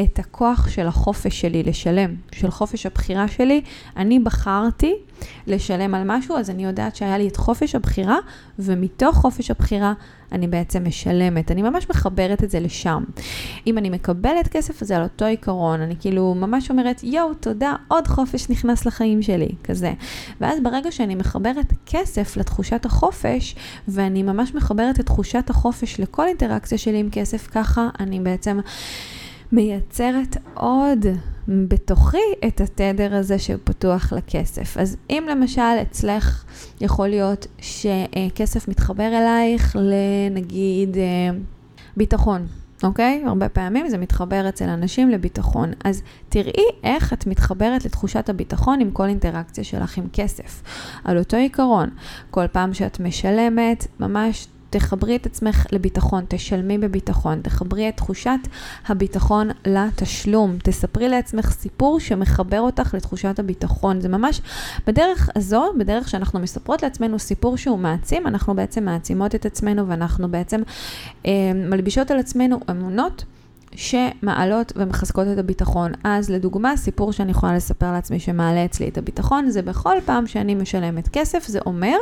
את 0.00 0.18
הכוח 0.18 0.68
של 0.68 0.86
החופש 0.86 1.40
שלי 1.40 1.62
לשלם, 1.62 2.14
של 2.32 2.50
חופש 2.50 2.86
הבחירה 2.86 3.28
שלי. 3.28 3.62
אני 3.96 4.18
בחרתי 4.18 4.94
לשלם 5.46 5.94
על 5.94 6.02
משהו, 6.04 6.36
אז 6.36 6.50
אני 6.50 6.64
יודעת 6.64 6.96
שהיה 6.96 7.18
לי 7.18 7.28
את 7.28 7.36
חופש 7.36 7.74
הבחירה, 7.74 8.16
ומתוך 8.58 9.16
חופש 9.16 9.50
הבחירה 9.50 9.92
אני 10.32 10.48
בעצם 10.48 10.84
משלמת. 10.84 11.50
אני 11.50 11.62
ממש 11.62 11.90
מחברת 11.90 12.44
את 12.44 12.50
זה 12.50 12.60
לשם. 12.60 13.04
אם 13.66 13.78
אני 13.78 13.90
מקבלת 13.90 14.48
כסף, 14.48 14.84
זה 14.84 14.96
על 14.96 15.02
אותו 15.02 15.24
עיקרון. 15.24 15.80
אני 15.80 15.94
כאילו 16.00 16.34
ממש 16.34 16.70
אומרת, 16.70 17.04
יואו, 17.04 17.34
תודה, 17.34 17.74
עוד 17.88 18.06
חופש 18.06 18.50
נכנס 18.50 18.86
לחיים 18.86 19.22
שלי, 19.22 19.48
כזה. 19.64 19.92
ואז 20.40 20.58
ברגע 20.62 20.92
שאני 20.92 21.14
מחברת 21.14 21.72
כסף 21.86 22.36
לתחושת 22.36 22.84
החופש, 22.84 23.56
ואני 23.88 24.22
ממש 24.22 24.54
מחברת 24.54 25.00
את 25.00 25.06
תחושת 25.06 25.50
החופש 25.50 26.00
לכל 26.00 26.28
אינטראקציה 26.28 26.78
שלי 26.78 26.98
עם 26.98 27.08
כסף, 27.12 27.46
ככה 27.46 27.88
אני 28.00 28.20
בעצם... 28.20 28.58
מייצרת 29.52 30.36
עוד 30.54 31.06
בתוכי 31.48 32.16
את 32.46 32.60
התדר 32.60 33.14
הזה 33.14 33.38
שפתוח 33.38 34.12
לכסף. 34.12 34.76
אז 34.76 34.96
אם 35.10 35.24
למשל 35.30 35.62
אצלך 35.82 36.44
יכול 36.80 37.08
להיות 37.08 37.46
שכסף 37.58 38.68
מתחבר 38.68 39.06
אלייך 39.06 39.76
לנגיד 39.80 40.96
אה, 40.96 41.38
ביטחון, 41.96 42.46
אוקיי? 42.82 43.22
הרבה 43.26 43.48
פעמים 43.48 43.88
זה 43.88 43.98
מתחבר 43.98 44.48
אצל 44.48 44.68
אנשים 44.68 45.10
לביטחון. 45.10 45.72
אז 45.84 46.02
תראי 46.28 46.64
איך 46.84 47.12
את 47.12 47.26
מתחברת 47.26 47.84
לתחושת 47.84 48.28
הביטחון 48.28 48.80
עם 48.80 48.90
כל 48.90 49.08
אינטראקציה 49.08 49.64
שלך 49.64 49.98
עם 49.98 50.06
כסף. 50.12 50.62
על 51.04 51.18
אותו 51.18 51.36
עיקרון, 51.36 51.90
כל 52.30 52.46
פעם 52.46 52.74
שאת 52.74 53.00
משלמת, 53.00 53.86
ממש 54.00 54.48
תחברי 54.78 55.16
את 55.16 55.26
עצמך 55.26 55.66
לביטחון, 55.72 56.24
תשלמי 56.28 56.78
בביטחון, 56.78 57.40
תחברי 57.42 57.88
את 57.88 57.96
תחושת 57.96 58.38
הביטחון 58.86 59.48
לתשלום, 59.66 60.56
תספרי 60.62 61.08
לעצמך 61.08 61.50
סיפור 61.50 62.00
שמחבר 62.00 62.60
אותך 62.60 62.94
לתחושת 62.94 63.38
הביטחון. 63.38 64.00
זה 64.00 64.08
ממש, 64.08 64.40
בדרך 64.86 65.30
הזו, 65.36 65.64
בדרך 65.78 66.08
שאנחנו 66.08 66.40
מספרות 66.40 66.82
לעצמנו 66.82 67.18
סיפור 67.18 67.56
שהוא 67.56 67.78
מעצים, 67.78 68.26
אנחנו 68.26 68.54
בעצם 68.54 68.84
מעצימות 68.84 69.34
את 69.34 69.46
עצמנו 69.46 69.88
ואנחנו 69.88 70.30
בעצם 70.30 70.62
אה, 71.26 71.32
מלבישות 71.54 72.10
על 72.10 72.18
עצמנו 72.18 72.60
אמונות. 72.70 73.24
שמעלות 73.72 74.72
ומחזקות 74.76 75.26
את 75.32 75.38
הביטחון. 75.38 75.92
אז 76.04 76.30
לדוגמה, 76.30 76.76
סיפור 76.76 77.12
שאני 77.12 77.30
יכולה 77.30 77.54
לספר 77.54 77.92
לעצמי 77.92 78.20
שמעלה 78.20 78.64
אצלי 78.64 78.88
את 78.88 78.98
הביטחון, 78.98 79.50
זה 79.50 79.62
בכל 79.62 79.96
פעם 80.04 80.26
שאני 80.26 80.54
משלמת 80.54 81.08
כסף, 81.08 81.46
זה 81.46 81.58
אומר 81.66 81.96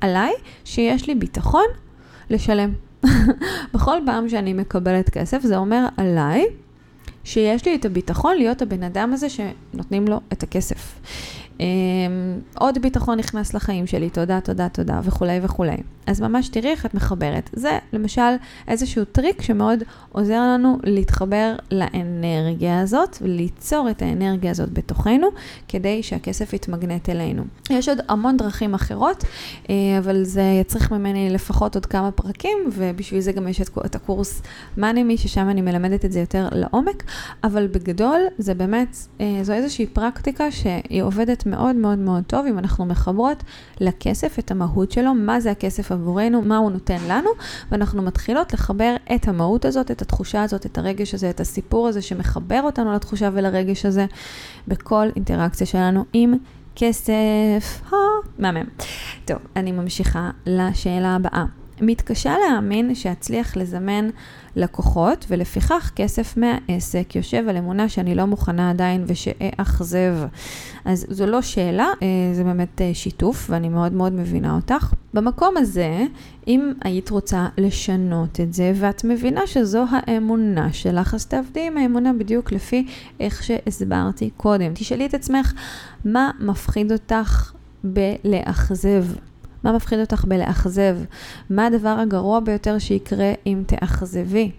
עליי 0.00 0.32
שיש 0.64 1.06
לי 1.06 1.14
ביטחון 1.14 1.64
לשלם. 2.30 2.72
בכל 3.74 3.98
פעם 4.06 4.28
שאני 4.28 4.52
מקבלת 4.52 5.10
כסף, 5.10 5.42
זה 5.42 5.56
אומר 5.56 5.86
עליי 5.96 6.44
שיש 7.24 7.66
לי 7.66 7.74
את 7.74 7.84
הביטחון 7.84 8.36
להיות 8.36 8.62
הבן 8.62 8.82
אדם 8.82 9.12
הזה 9.12 9.26
שנותנים 9.28 10.08
לו 10.08 10.20
את 10.32 10.42
הכסף. 10.42 11.00
Um, 11.58 11.60
עוד 12.54 12.78
ביטחון 12.78 13.18
נכנס 13.18 13.54
לחיים 13.54 13.86
שלי, 13.86 14.10
תודה, 14.10 14.40
תודה, 14.40 14.68
תודה, 14.68 15.00
וכולי 15.04 15.38
וכולי. 15.42 15.76
אז 16.06 16.20
ממש 16.20 16.48
תראי 16.48 16.70
איך 16.70 16.86
את 16.86 16.94
מחברת. 16.94 17.50
זה 17.52 17.78
למשל 17.92 18.32
איזשהו 18.68 19.04
טריק 19.04 19.42
שמאוד 19.42 19.82
עוזר 20.12 20.40
לנו 20.40 20.78
להתחבר 20.84 21.54
לאנרגיה 21.70 22.80
הזאת, 22.80 23.18
וליצור 23.22 23.90
את 23.90 24.02
האנרגיה 24.02 24.50
הזאת 24.50 24.72
בתוכנו, 24.72 25.28
כדי 25.68 26.02
שהכסף 26.02 26.52
יתמגנט 26.52 27.08
אלינו. 27.08 27.42
יש 27.70 27.88
עוד 27.88 27.98
המון 28.08 28.36
דרכים 28.36 28.74
אחרות, 28.74 29.24
אה, 29.70 29.74
אבל 29.98 30.24
זה 30.24 30.42
יצריך 30.60 30.92
ממני 30.92 31.30
לפחות 31.30 31.74
עוד 31.74 31.86
כמה 31.86 32.10
פרקים, 32.10 32.58
ובשביל 32.72 33.20
זה 33.20 33.32
גם 33.32 33.48
יש 33.48 33.60
את 33.86 33.94
הקורס 33.94 34.42
מאנימי, 34.76 35.16
ששם 35.16 35.48
אני 35.48 35.60
מלמדת 35.60 36.04
את 36.04 36.12
זה 36.12 36.20
יותר 36.20 36.48
לעומק, 36.52 37.04
אבל 37.44 37.66
בגדול 37.66 38.20
זה 38.38 38.54
באמת, 38.54 38.96
אה, 39.20 39.40
זו 39.42 39.52
איזושהי 39.52 39.86
פרקטיקה 39.86 40.50
שהיא 40.50 41.02
עובדת 41.02 41.46
מאוד 41.50 41.76
מאוד 41.76 41.98
מאוד 41.98 42.24
טוב, 42.26 42.46
אם 42.46 42.58
אנחנו 42.58 42.84
מחברות 42.84 43.42
לכסף 43.80 44.38
את 44.38 44.50
המהות 44.50 44.92
שלו, 44.92 45.14
מה 45.14 45.40
זה 45.40 45.50
הכסף 45.50 45.92
עבורנו, 45.92 46.42
מה 46.42 46.56
הוא 46.56 46.70
נותן 46.70 46.98
לנו, 47.08 47.30
ואנחנו 47.70 48.02
מתחילות 48.02 48.52
לחבר 48.52 48.96
את 49.14 49.28
המהות 49.28 49.64
הזאת, 49.64 49.90
את 49.90 50.02
התחושה 50.02 50.42
הזאת, 50.42 50.66
את 50.66 50.78
הרגש 50.78 51.14
הזה, 51.14 51.30
את 51.30 51.40
הסיפור 51.40 51.88
הזה 51.88 52.02
שמחבר 52.02 52.60
אותנו 52.62 52.92
לתחושה 52.92 53.30
ולרגש 53.32 53.86
הזה, 53.86 54.06
בכל 54.68 55.08
אינטראקציה 55.16 55.66
שלנו 55.66 56.04
עם 56.12 56.34
כסף. 56.76 57.82
מהמם. 58.38 58.64
טוב, 59.24 59.38
אני 59.56 59.72
ממשיכה 59.72 60.30
לשאלה 60.46 61.14
הבאה. 61.14 61.44
מתקשה 61.80 62.34
להאמין 62.38 62.94
שאצליח 62.94 63.56
לזמן 63.56 64.08
לקוחות, 64.56 65.26
ולפיכך 65.28 65.90
כסף 65.96 66.36
מהעסק 66.36 67.16
יושב 67.16 67.44
על 67.48 67.56
אמונה 67.56 67.88
שאני 67.88 68.14
לא 68.14 68.24
מוכנה 68.24 68.70
עדיין 68.70 69.04
ושאאכזב. 69.06 70.14
אז 70.84 71.06
זו 71.08 71.26
לא 71.26 71.42
שאלה, 71.42 71.86
אה, 72.02 72.06
זה 72.32 72.44
באמת 72.44 72.80
אה, 72.80 72.90
שיתוף, 72.94 73.46
ואני 73.50 73.68
מאוד 73.68 73.92
מאוד 73.92 74.12
מבינה 74.12 74.54
אותך. 74.54 74.92
במקום 75.14 75.56
הזה, 75.56 76.04
אם 76.46 76.72
היית 76.84 77.10
רוצה 77.10 77.46
לשנות 77.58 78.40
את 78.40 78.52
זה, 78.52 78.72
ואת 78.74 79.04
מבינה 79.04 79.40
שזו 79.46 79.84
האמונה 79.90 80.72
שלך, 80.72 81.14
אז 81.14 81.26
תעבדי 81.26 81.66
עם 81.66 81.76
האמונה 81.76 82.12
בדיוק 82.12 82.52
לפי 82.52 82.86
איך 83.20 83.42
שהסברתי 83.42 84.30
קודם. 84.36 84.72
תשאלי 84.74 85.06
את 85.06 85.14
עצמך, 85.14 85.52
מה 86.04 86.30
מפחיד 86.40 86.92
אותך 86.92 87.52
בלאכזב? 87.84 89.04
מה 89.64 89.72
מפחיד 89.72 89.98
אותך 90.00 90.24
בלאכזב? 90.24 90.96
מה 91.50 91.66
הדבר 91.66 91.96
הגרוע 91.98 92.40
ביותר 92.40 92.78
שיקרה 92.78 93.32
אם 93.46 93.62
תאכזבי? 93.66 94.50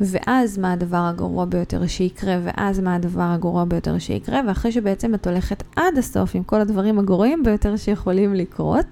ואז 0.00 0.58
מה 0.58 0.72
הדבר 0.72 0.96
הגרוע 0.96 1.44
ביותר 1.44 1.86
שיקרה? 1.86 2.38
ואז 2.44 2.80
מה 2.80 2.94
הדבר 2.94 3.22
הגרוע 3.22 3.64
ביותר 3.64 3.98
שיקרה? 3.98 4.40
ואחרי 4.48 4.72
שבעצם 4.72 5.14
את 5.14 5.26
הולכת 5.26 5.62
עד 5.76 5.98
הסוף 5.98 6.34
עם 6.34 6.42
כל 6.42 6.60
הדברים 6.60 6.98
הגרועים 6.98 7.42
ביותר 7.42 7.76
שיכולים 7.76 8.34
לקרות, 8.34 8.86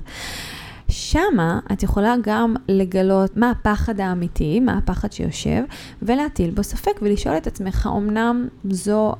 שמה 0.88 1.60
את 1.72 1.82
יכולה 1.82 2.14
גם 2.22 2.54
לגלות 2.68 3.36
מה 3.36 3.50
הפחד 3.50 4.00
האמיתי, 4.00 4.60
מה 4.60 4.78
הפחד 4.78 5.12
שיושב, 5.12 5.62
ולהטיל 6.02 6.50
בו 6.50 6.62
ספק 6.62 6.92
ולשאול 7.02 7.36
את 7.36 7.46
עצמך, 7.46 7.88
אמנם 7.96 8.48
זו, 8.70 9.14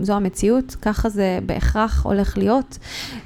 זו 0.00 0.12
המציאות, 0.12 0.76
ככה 0.82 1.08
זה 1.08 1.38
בהכרח 1.46 2.04
הולך 2.04 2.38
להיות? 2.38 2.78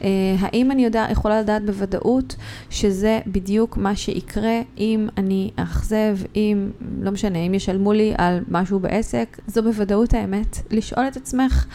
אה, 0.02 0.08
האם 0.40 0.70
אני 0.70 0.84
יודע, 0.84 1.06
יכולה 1.10 1.40
לדעת 1.40 1.64
בוודאות 1.66 2.36
שזה 2.70 3.20
בדיוק 3.26 3.76
מה 3.76 3.96
שיקרה 3.96 4.60
אם 4.78 5.08
אני 5.16 5.50
אאכזב, 5.58 6.18
אם, 6.36 6.70
לא 7.00 7.10
משנה, 7.10 7.38
אם 7.38 7.54
ישלמו 7.54 7.92
לי 7.92 8.14
על 8.18 8.40
משהו 8.48 8.80
בעסק? 8.80 9.38
זו 9.46 9.62
בוודאות 9.62 10.14
האמת. 10.14 10.58
לשאול 10.70 11.08
את 11.08 11.16
עצמך 11.16 11.66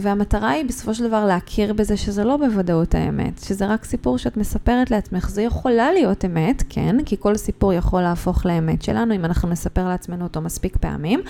והמטרה 0.00 0.50
היא 0.50 0.64
בסופו 0.64 0.94
של 0.94 1.08
דבר 1.08 1.26
להכיר 1.26 1.72
בזה 1.72 1.96
שזה 1.96 2.24
לא 2.24 2.36
בוודאות 2.36 2.94
האמת, 2.94 3.38
שזה 3.38 3.66
רק 3.66 3.84
סיפור 3.84 4.18
שאת 4.18 4.36
מספרת 4.36 4.90
לעצמך. 4.90 5.28
זה 5.28 5.42
יכולה 5.42 5.92
להיות 5.92 6.24
אמת, 6.24 6.62
כן, 6.68 6.96
כי 7.04 7.16
כל 7.18 7.36
סיפור 7.36 7.72
יכול 7.72 8.02
להפוך 8.02 8.46
לאמת 8.46 8.82
שלנו 8.82 9.14
אם 9.14 9.24
אנחנו 9.24 9.48
נספר 9.48 9.88
לעצמנו 9.88 10.24
אותו 10.24 10.40
מספיק 10.40 10.76
פעמים, 10.76 11.20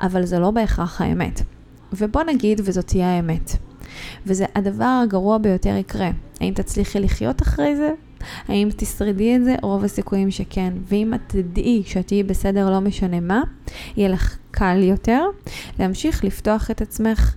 אבל 0.00 0.24
זה 0.24 0.38
לא 0.38 0.50
בהכרח 0.50 1.00
האמת. 1.00 1.40
ובוא 1.92 2.22
נגיד 2.22 2.60
וזאת 2.64 2.86
תהיה 2.86 3.16
האמת. 3.16 3.50
וזה 4.26 4.44
הדבר 4.54 5.00
הגרוע 5.04 5.38
ביותר 5.38 5.76
יקרה. 5.76 6.10
האם 6.40 6.54
תצליחי 6.54 7.00
לחיות 7.00 7.42
אחרי 7.42 7.76
זה? 7.76 7.90
האם 8.48 8.68
תשרדי 8.76 9.36
את 9.36 9.44
זה? 9.44 9.54
רוב 9.62 9.84
הסיכויים 9.84 10.30
שכן. 10.30 10.72
ואם 10.88 11.14
את 11.14 11.20
תדעי 11.26 11.82
שאת 11.86 12.06
תהיי 12.06 12.22
בסדר 12.22 12.70
לא 12.70 12.80
משנה 12.80 13.20
מה, 13.20 13.42
יהיה 13.96 14.08
לך 14.08 14.36
קל 14.50 14.82
יותר 14.82 15.24
להמשיך 15.78 16.24
לפתוח 16.24 16.70
את 16.70 16.82
עצמך 16.82 17.34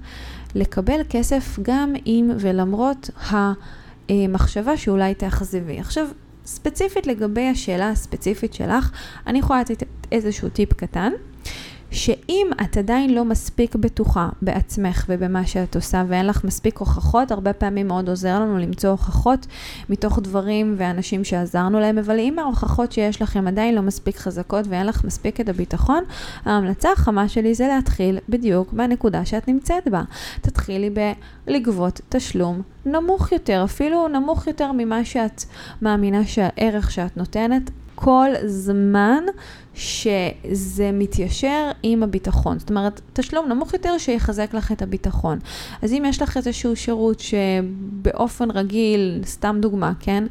לקבל 0.57 1.01
כסף 1.09 1.59
גם 1.61 1.93
אם 2.05 2.29
ולמרות 2.39 3.09
המחשבה 4.09 4.77
שאולי 4.77 5.13
תאכזבי. 5.13 5.79
עכשיו, 5.79 6.07
ספציפית 6.45 7.07
לגבי 7.07 7.47
השאלה 7.47 7.89
הספציפית 7.89 8.53
שלך, 8.53 8.91
אני 9.27 9.39
יכולה 9.39 9.61
לתת 9.61 9.83
איזשהו 10.11 10.49
טיפ 10.49 10.73
קטן. 10.73 11.11
שאם 11.91 12.47
את 12.63 12.77
עדיין 12.77 13.13
לא 13.13 13.25
מספיק 13.25 13.75
בטוחה 13.75 14.29
בעצמך 14.41 15.05
ובמה 15.09 15.45
שאת 15.45 15.75
עושה 15.75 16.03
ואין 16.07 16.27
לך 16.27 16.43
מספיק 16.43 16.77
הוכחות, 16.77 17.31
הרבה 17.31 17.53
פעמים 17.53 17.87
מאוד 17.87 18.09
עוזר 18.09 18.39
לנו 18.39 18.57
למצוא 18.57 18.89
הוכחות 18.89 19.47
מתוך 19.89 20.19
דברים 20.19 20.75
ואנשים 20.77 21.23
שעזרנו 21.23 21.79
להם, 21.79 21.97
אבל 21.97 22.19
אם 22.19 22.39
ההוכחות 22.39 22.91
שיש 22.91 23.21
לכם 23.21 23.47
עדיין 23.47 23.75
לא 23.75 23.81
מספיק 23.81 24.17
חזקות 24.17 24.65
ואין 24.69 24.85
לך 24.85 25.03
מספיק 25.03 25.41
את 25.41 25.49
הביטחון, 25.49 26.03
ההמלצה 26.45 26.91
החמה 26.91 27.29
שלי 27.29 27.55
זה 27.55 27.67
להתחיל 27.67 28.19
בדיוק 28.29 28.73
בנקודה 28.73 29.25
שאת 29.25 29.47
נמצאת 29.47 29.87
בה. 29.87 30.03
תתחילי 30.41 30.89
בלגבות 31.47 32.01
תשלום 32.09 32.61
נמוך 32.85 33.31
יותר, 33.31 33.61
אפילו 33.63 34.07
נמוך 34.07 34.47
יותר 34.47 34.71
ממה 34.71 35.05
שאת 35.05 35.43
מאמינה 35.81 36.25
שהערך 36.25 36.91
שאת 36.91 37.17
נותנת. 37.17 37.71
כל 37.99 38.29
זמן 38.45 39.23
שזה 39.73 40.89
מתיישר 40.93 41.71
עם 41.83 42.03
הביטחון. 42.03 42.59
זאת 42.59 42.69
אומרת, 42.69 43.01
תשלום 43.13 43.49
נמוך 43.49 43.73
יותר 43.73 43.97
שיחזק 43.97 44.53
לך 44.53 44.71
את 44.71 44.81
הביטחון. 44.81 45.39
אז 45.81 45.93
אם 45.93 46.03
יש 46.07 46.21
לך 46.21 46.37
איזשהו 46.37 46.75
שירות 46.75 47.19
שבאופן 47.19 48.51
רגיל, 48.51 49.21
סתם 49.25 49.57
דוגמה, 49.61 49.91
כן, 49.99 50.23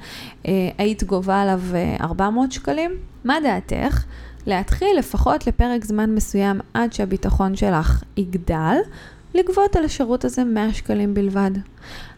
אה, 0.46 0.52
היית 0.78 1.04
גובה 1.04 1.42
עליו 1.42 1.60
400 2.00 2.48
אה, 2.48 2.54
שקלים, 2.54 2.90
מה 3.24 3.36
דעתך? 3.42 4.04
להתחיל 4.46 4.98
לפחות 4.98 5.46
לפרק 5.46 5.84
זמן 5.84 6.14
מסוים 6.14 6.60
עד 6.74 6.92
שהביטחון 6.92 7.56
שלך 7.56 8.02
יגדל, 8.16 8.76
לגבות 9.34 9.76
על 9.76 9.84
השירות 9.84 10.24
הזה 10.24 10.44
100 10.44 10.72
שקלים 10.72 11.14
בלבד. 11.14 11.50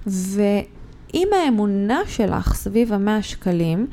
ואם 0.06 1.28
האמונה 1.32 2.00
שלך 2.06 2.54
סביב 2.54 2.92
ה-100 2.92 3.22
שקלים, 3.22 3.86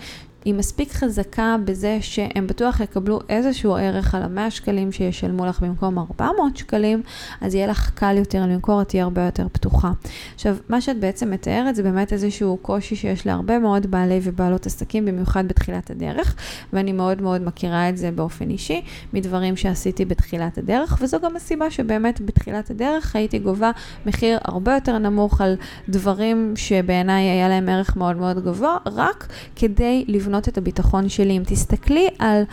היא 0.46 0.54
מספיק 0.54 0.92
חזקה 0.92 1.56
בזה 1.66 1.98
שהם 2.02 2.48
בטוח 2.48 2.80
יקבלו 2.80 3.20
איזשהו 3.30 3.76
ערך 3.76 4.16
על 4.16 4.24
המאה 4.24 4.52
שקלים 4.52 4.92
שישלמו 4.92 5.46
לך 5.46 5.62
במקום 5.62 6.00
400 6.00 6.58
שקלים, 6.58 7.02
אז 7.42 7.56
יהיה 7.56 7.68
לך 7.68 7.92
קל 7.96 8.18
יותר 8.18 8.42
למכור, 8.42 8.84
תהיה 8.84 9.04
הרבה 9.04 9.26
יותר 9.26 9.48
פתוחה. 9.52 9.92
עכשיו, 10.36 10.56
מה 10.70 10.82
שאת 10.82 11.00
בעצם 11.00 11.32
מתארת 11.32 11.76
זה 11.76 11.84
באמת 11.84 12.14
איזשהו 12.14 12.58
קושי 12.62 12.96
שיש 12.96 13.26
להרבה 13.26 13.60
מאוד 13.60 13.92
בעלי 13.92 14.20
ובעלות 14.24 14.66
עסקים, 14.66 15.06
במיוחד 15.06 15.48
בתחילת 15.48 15.90
הדרך, 15.90 16.36
ואני 16.74 16.92
מאוד 16.92 17.22
מאוד 17.22 17.42
מכירה 17.42 17.90
את 17.90 17.98
זה 17.98 18.12
באופן 18.12 18.50
אישי, 18.50 18.82
מדברים 19.14 19.56
שעשיתי 19.56 20.06
בתחילת 20.06 20.58
הדרך, 20.58 20.98
וזו 21.02 21.18
גם 21.20 21.36
הסיבה 21.36 21.72
שבאמת 21.72 22.22
בתחילת 22.22 22.70
הדרך 22.70 23.16
הייתי 23.16 23.40
גובה 23.40 23.72
מחיר 24.06 24.38
הרבה 24.44 24.74
יותר 24.76 24.98
נמוך 24.98 25.42
על 25.42 25.56
דברים 25.90 26.54
שבעיניי 26.56 27.30
היה 27.30 27.50
להם 27.50 27.70
ערך 27.70 27.96
מאוד 27.96 28.18
מאוד 28.18 28.44
גבוה, 28.44 28.78
רק 28.86 29.28
כדי 29.56 30.06
לבנות 30.08 30.35
לבנות 30.36 30.48
את 30.48 30.58
הביטחון 30.58 31.10
שלי. 31.10 31.38
אם 31.38 31.44
תסתכלי 31.46 32.08
על 32.20 32.44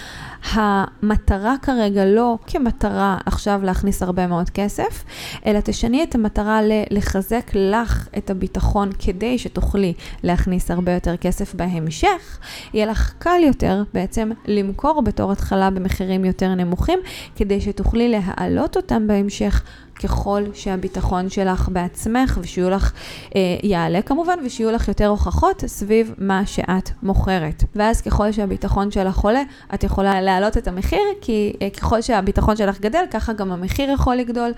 המטרה 0.53 1.55
כרגע, 1.63 2.05
לא 2.05 2.39
כמטרה 2.47 3.19
עכשיו 3.27 3.61
להכניס 3.65 4.03
הרבה 4.03 4.27
מאוד 4.27 4.51
כסף, 4.51 5.05
אלא 5.47 5.61
תשני 5.65 6.03
את 6.03 6.15
המטרה 6.15 6.61
לחזק 6.91 7.51
לך 7.55 8.09
את 8.19 8.31
הביטחון 8.31 8.91
כדי 8.99 9.39
שתוכלי 9.39 9.93
להכניס 10.23 10.71
הרבה 10.71 10.93
יותר 10.93 11.17
כסף 11.17 11.55
בהמשך, 11.55 12.39
יהיה 12.75 12.87
לך 12.87 13.13
קל 13.19 13.41
יותר 13.47 13.83
בעצם 13.95 14.31
למכור 14.47 15.03
בתור 15.03 15.33
התחלה 15.33 15.71
במחירים 15.71 16.25
יותר 16.25 16.55
נמוכים, 16.55 16.99
כדי 17.37 17.61
שתוכלי 17.61 18.09
להעלות 18.09 18.77
אותם 18.77 19.07
בהמשך. 19.07 19.63
ככל 20.03 20.43
שהביטחון 20.55 21.29
שלך 21.29 21.69
בעצמך 21.73 22.39
ושיהיו 22.43 22.71
לך, 22.71 22.93
אה, 23.37 23.41
יעלה 23.63 24.03
כמובן, 24.03 24.39
ושיהיו 24.47 24.71
לך 24.71 24.89
יותר 24.89 25.07
הוכחות 25.07 25.65
סביב 25.67 26.15
מה 26.19 26.47
שאת 26.47 26.91
מוכרת. 27.03 27.65
ואז 27.75 28.01
ככל 28.01 28.33
שהביטחון 28.33 28.91
שלך 28.91 29.19
עולה, 29.19 29.43
את 29.75 29.85
יכולה 29.85 30.21
להעלות 30.21 30.57
את 30.57 30.69
המחיר, 30.69 31.03
כי 31.21 31.53
אה, 31.63 31.71
ככל 31.71 32.03
שהביטחון 32.03 32.57
שלך 32.57 32.81
גדל, 32.81 33.05
ככה 33.11 33.33
גם 33.33 33.53
המחיר 33.53 33.91
יכול 33.91 34.17
לגדול. 34.17 34.53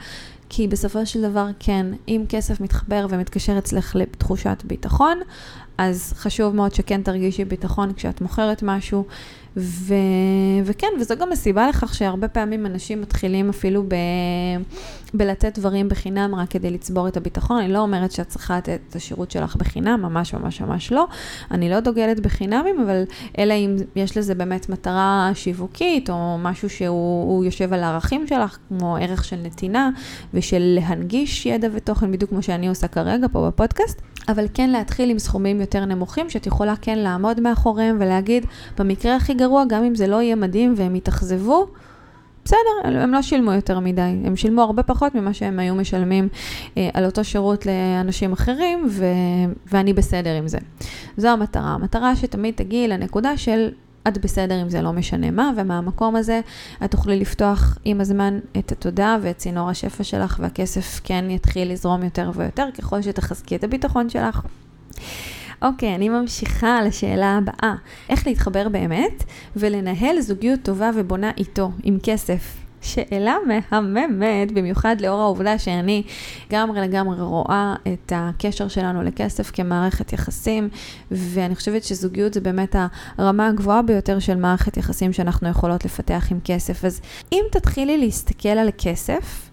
כי 0.49 0.69
בסופו 0.69 1.07
של 1.07 1.23
דבר, 1.23 1.47
כן, 1.59 1.87
אם 2.09 2.25
כסף 2.29 2.61
מתחבר 2.61 3.07
ומתקשר 3.09 3.59
אצלך 3.59 3.97
לתחושת 3.97 4.63
ביטחון, 4.65 5.21
אז 5.79 6.13
חשוב 6.17 6.55
מאוד 6.55 6.75
שכן 6.75 7.03
תרגישי 7.03 7.45
ביטחון 7.45 7.93
כשאת 7.93 8.21
מוכרת 8.21 8.63
משהו. 8.63 9.05
ו... 9.57 9.95
וכן, 10.65 10.87
וזו 11.01 11.15
גם 11.17 11.33
הסיבה 11.33 11.69
לכך 11.69 11.95
שהרבה 11.95 12.29
פעמים 12.29 12.67
אנשים 12.67 13.01
מתחילים 13.01 13.49
אפילו 13.49 13.83
ב... 13.83 13.95
בלתת 15.15 15.59
דברים 15.59 15.89
בחינם 15.89 16.35
רק 16.35 16.51
כדי 16.51 16.71
לצבור 16.71 17.09
את 17.09 17.17
הביטחון. 17.17 17.59
אני 17.59 17.73
לא 17.73 17.79
אומרת 17.79 18.13
שאת 18.13 18.29
צריכה 18.29 18.57
לתת 18.57 18.81
את 18.89 18.97
השירות 18.97 19.31
שלך 19.31 19.57
בחינם, 19.57 20.03
ממש 20.03 20.35
ממש 20.35 20.61
ממש 20.61 20.93
לא. 20.93 21.07
אני 21.51 21.71
לא 21.71 21.81
דוגלת 21.81 22.21
בחינמים, 22.21 22.81
אבל 22.81 23.03
אלא 23.39 23.55
אם 23.55 23.77
יש 23.97 24.17
לזה 24.17 24.35
באמת 24.35 24.69
מטרה 24.69 25.31
שיווקית, 25.35 26.11
או 26.11 26.39
משהו 26.39 26.71
שהוא 26.71 27.45
יושב 27.45 27.73
על 27.73 27.83
הערכים 27.83 28.27
שלך, 28.27 28.59
כמו 28.69 28.97
ערך 28.97 29.25
של 29.25 29.37
נתינה 29.43 29.91
ושל 30.35 30.63
להנגיש 30.81 31.47
ידע 31.47 31.69
ותוכן, 31.73 32.13
בדיוק 32.13 32.31
כמו 32.31 32.43
שאני 32.43 32.69
עושה 32.69 32.89
כרגע 32.89 33.27
פה 33.33 33.47
בפודקאסט. 33.47 34.01
אבל 34.29 34.47
כן 34.55 34.71
להתחיל 34.71 35.11
עם 35.11 35.19
סכומים 35.19 35.61
יותר 35.61 35.85
נמוכים, 35.85 36.31
שאת 36.31 36.47
יכולה 36.47 36.75
כן 36.81 36.99
לעמוד 36.99 37.41
מאחוריהם 37.41 37.97
ולהגיד, 38.01 38.47
במקרה 38.79 39.17
הכי 39.17 39.35
גרוע, 39.35 39.65
גם 39.69 39.85
אם 39.85 39.95
זה 39.95 40.07
לא 40.07 40.23
יהיה 40.23 40.37
מדהים 40.37 40.75
והם 40.77 40.97
יתאכזבו, 40.97 41.67
בסדר, 42.45 42.59
הם 42.85 43.13
לא 43.13 43.23
שילמו 43.23 43.53
יותר 43.53 43.81
מדי, 43.81 44.01
הם 44.25 44.37
שילמו 44.37 44.63
הרבה 44.63 44.83
פחות 44.83 45.15
ממה 45.15 45.35
שהם 45.35 45.59
היו 45.59 45.75
משלמים 45.75 46.29
אה, 46.77 46.89
על 46.95 47.05
אותו 47.05 47.25
שירות 47.25 47.67
לאנשים 47.67 48.33
אחרים, 48.33 48.87
ו- 48.91 49.05
ואני 49.73 49.93
בסדר 49.93 50.35
עם 50.35 50.49
זה. 50.49 50.59
זו 51.17 51.29
המטרה. 51.29 51.69
המטרה 51.71 52.17
שתמיד 52.17 52.55
תגיעי 52.55 52.89
לנקודה 52.89 53.37
של 53.37 53.69
את 54.09 54.19
בסדר 54.19 54.63
אם 54.63 54.69
זה 54.69 54.83
לא 54.83 54.93
משנה 54.93 55.31
מה, 55.31 55.51
ומהמקום 55.57 56.17
הזה 56.17 56.41
את 56.85 56.91
תוכלי 56.91 57.21
לפתוח 57.21 57.79
עם 57.85 58.01
הזמן 58.01 58.39
את 58.59 58.73
התודעה 58.73 59.17
ואת 59.23 59.37
צינור 59.37 59.71
השפע 59.71 60.05
שלך, 60.05 60.37
והכסף 60.43 61.01
כן 61.05 61.25
יתחיל 61.31 61.73
לזרום 61.73 62.03
יותר 62.03 62.31
ויותר 62.35 62.67
ככל 62.79 63.03
שתחזקי 63.03 63.57
את 63.57 63.65
הביטחון 63.65 64.09
שלך. 64.09 64.47
אוקיי, 65.63 65.95
אני 65.95 66.09
ממשיכה 66.09 66.83
לשאלה 66.83 67.39
הבאה. 67.39 67.75
איך 68.09 68.27
להתחבר 68.27 68.69
באמת 68.69 69.25
ולנהל 69.57 70.21
זוגיות 70.21 70.61
טובה 70.63 70.91
ובונה 70.95 71.31
איתו, 71.39 71.71
עם 71.83 71.99
כסף. 72.03 72.64
שאלה 72.85 73.37
מהממת, 73.47 74.53
במיוחד 74.53 74.97
לאור 75.01 75.21
העובדה 75.21 75.59
שאני 75.59 76.03
לגמרי 76.51 76.81
לגמרי 76.81 77.21
רואה 77.21 77.75
את 77.93 78.13
הקשר 78.17 78.69
שלנו 78.69 79.03
לכסף 79.03 79.51
כמערכת 79.51 80.13
יחסים, 80.13 80.69
ואני 81.11 81.55
חושבת 81.55 81.85
שזוגיות 81.85 82.35
זה 82.35 82.41
באמת 82.41 82.77
הרמה 83.19 83.47
הגבוהה 83.47 83.83
ביותר 83.83 84.19
של 84.19 84.37
מערכת 84.37 84.77
יחסים 84.77 85.13
שאנחנו 85.13 85.49
יכולות 85.49 85.85
לפתח 85.85 86.27
עם 86.31 86.39
כסף. 86.45 86.85
אז 86.85 87.01
אם 87.33 87.43
תתחילי 87.53 87.99
להסתכל 87.99 88.49
על 88.49 88.69
כסף, 88.79 89.51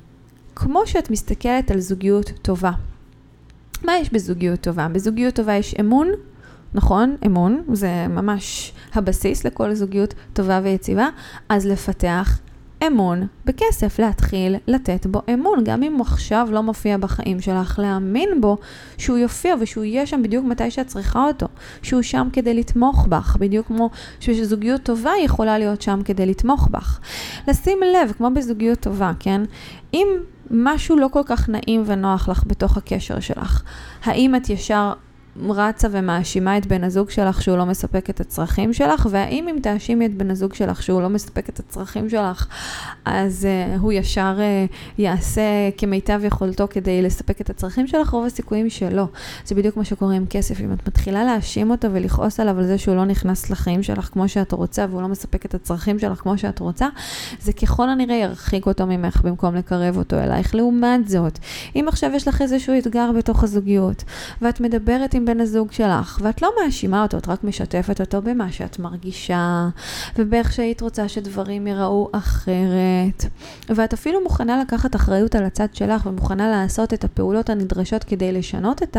כמו 0.56 0.88
שאת 0.88 1.10
מסתכלת 1.10 1.72
על 1.72 1.80
זוגיות 1.80 2.32
טובה. 2.42 2.72
מה 3.84 3.98
יש 3.98 4.14
בזוגיות 4.14 4.62
טובה? 4.62 4.88
בזוגיות 4.88 5.36
טובה 5.36 5.54
יש 5.54 5.76
אמון, 5.80 6.08
נכון? 6.74 7.16
אמון, 7.26 7.64
זה 7.74 8.08
ממש 8.10 8.74
הבסיס 8.94 9.46
לכל 9.46 9.74
זוגיות 9.74 10.14
טובה 10.34 10.60
ויציבה, 10.64 11.08
אז 11.50 11.66
לפתח 11.66 12.40
אמון 12.88 13.28
בכסף, 13.46 14.00
להתחיל 14.00 14.56
לתת 14.68 15.06
בו 15.06 15.22
אמון, 15.34 15.64
גם 15.64 15.84
אם 15.84 15.94
הוא 15.94 16.02
עכשיו 16.02 16.48
לא 16.52 16.64
מופיע 16.64 16.98
בחיים 16.98 17.42
שלך, 17.42 17.80
להאמין 17.80 18.42
בו 18.42 18.58
שהוא 18.98 19.18
יופיע 19.18 19.56
ושהוא 19.60 19.84
יהיה 19.84 20.06
שם 20.06 20.24
בדיוק 20.24 20.46
מתי 20.46 20.72
שאת 20.72 20.88
צריכה 20.88 21.28
אותו, 21.28 21.48
שהוא 21.82 22.02
שם 22.02 22.28
כדי 22.34 22.54
לתמוך 22.54 23.08
בך, 23.10 23.38
בדיוק 23.40 23.68
כמו 23.68 23.90
שזוגיות 24.20 24.84
טובה 24.84 25.12
יכולה 25.24 25.58
להיות 25.58 25.82
שם 25.82 26.00
כדי 26.06 26.26
לתמוך 26.26 26.68
בך. 26.72 27.00
לשים 27.48 27.80
לב, 27.94 28.12
כמו 28.18 28.30
בזוגיות 28.36 28.80
טובה, 28.80 29.12
כן? 29.20 29.42
אם 29.94 30.08
משהו 30.52 30.98
לא 30.98 31.08
כל 31.12 31.24
כך 31.26 31.50
נעים 31.50 31.84
ונוח 31.86 32.30
לך 32.30 32.44
בתוך 32.48 32.78
הקשר 32.78 33.20
שלך, 33.20 33.64
האם 34.04 34.36
את 34.36 34.50
ישר 34.50 34.94
רצה 35.50 35.88
ומאשימה 35.92 36.58
את 36.58 36.66
בן 36.66 36.84
הזוג 36.84 37.10
שלך 37.10 37.42
שהוא 37.42 37.58
לא 37.58 37.66
מספק 37.66 38.10
את 38.10 38.20
הצרכים 38.20 38.74
שלך, 38.74 39.08
והאם 39.12 39.48
אם 39.48 39.60
תאשימי 39.62 40.06
את 40.06 40.14
בן 40.14 40.32
הזוג 40.32 40.54
שלך 40.54 40.84
שהוא 40.84 41.02
לא 41.02 41.10
מספק 41.10 41.50
את 41.50 41.60
הצרכים 41.60 42.10
שלך, 42.10 42.48
אז 43.06 43.48
uh, 43.48 43.80
הוא 43.80 43.92
ישר 43.92 44.38
uh, 44.38 44.74
יעשה 44.98 45.42
כמיטב 45.78 46.22
יכולתו 46.24 46.68
כדי 46.70 47.02
לספק 47.02 47.42
את 47.42 47.50
הצרכים 47.50 47.88
שלך, 47.88 48.10
רוב 48.10 48.26
הסיכויים 48.26 48.70
שלא. 48.70 49.06
זה 49.46 49.56
בדיוק 49.56 49.78
מה 49.78 49.86
שקורה 49.86 50.16
עם 50.16 50.26
כסף. 50.30 50.62
אם 50.62 50.74
את 50.74 50.88
מתחילה 50.88 51.24
להאשים 51.24 51.72
אותו 51.72 51.88
ולכעוס 51.94 52.40
עליו 52.40 52.58
על 52.58 52.66
זה 52.66 52.78
שהוא 52.78 52.96
לא 52.96 53.06
נכנס 53.06 53.50
לחיים 53.50 53.84
שלך 53.84 54.10
כמו 54.14 54.28
שאת 54.28 54.52
רוצה, 54.52 54.86
והוא 54.90 55.02
לא 55.02 55.08
מספק 55.08 55.46
את 55.46 55.54
הצרכים 55.54 56.00
שלך 56.00 56.20
כמו 56.20 56.38
שאת 56.38 56.60
רוצה, 56.60 56.88
זה 57.42 57.54
ככל 57.54 57.90
הנראה 57.90 58.16
ירחיק 58.16 58.66
אותו 58.66 58.88
ממך 58.88 59.22
במקום 59.22 59.56
לקרב 59.56 59.98
אותו 59.98 60.20
אלייך. 60.20 60.56
לעומת 60.56 61.10
זאת, 61.10 61.40
אם 61.76 61.86
עכשיו 61.88 62.12
יש 62.16 62.28
לך 62.28 62.42
איזשהו 62.42 62.78
אתגר 62.78 63.12
בתוך 63.18 63.44
הזוגיות, 63.44 64.04
ואת 64.42 64.62
מדברת 64.62 65.14
עם 65.14 65.21
עם 65.22 65.26
בן 65.26 65.40
הזוג 65.42 65.72
שלך, 65.72 66.20
ואת 66.22 66.42
לא 66.42 66.52
מאשימה 66.64 67.04
אותו, 67.04 67.18
את 67.18 67.28
רק 67.28 67.44
משתפת 67.44 68.02
אותו 68.02 68.22
במה 68.22 68.52
שאת 68.52 68.80
מרגישה, 68.80 69.68
ובאיך 70.18 70.54
שהיית 70.54 70.82
רוצה 70.82 71.08
שדברים 71.08 71.68
ייראו 71.68 72.10
אחרת, 72.12 73.26
ואת 73.70 73.94
אפילו 73.94 74.24
מוכנה 74.24 74.62
לקחת 74.62 74.96
אחריות 74.96 75.36
על 75.36 75.44
הצד 75.44 75.68
שלך, 75.74 76.06
ומוכנה 76.06 76.50
לעשות 76.50 76.94
את 76.94 77.04
הפעולות 77.04 77.50
הנדרשות 77.50 78.04
כדי 78.04 78.32
לשנות 78.32 78.84
את 78.84 78.98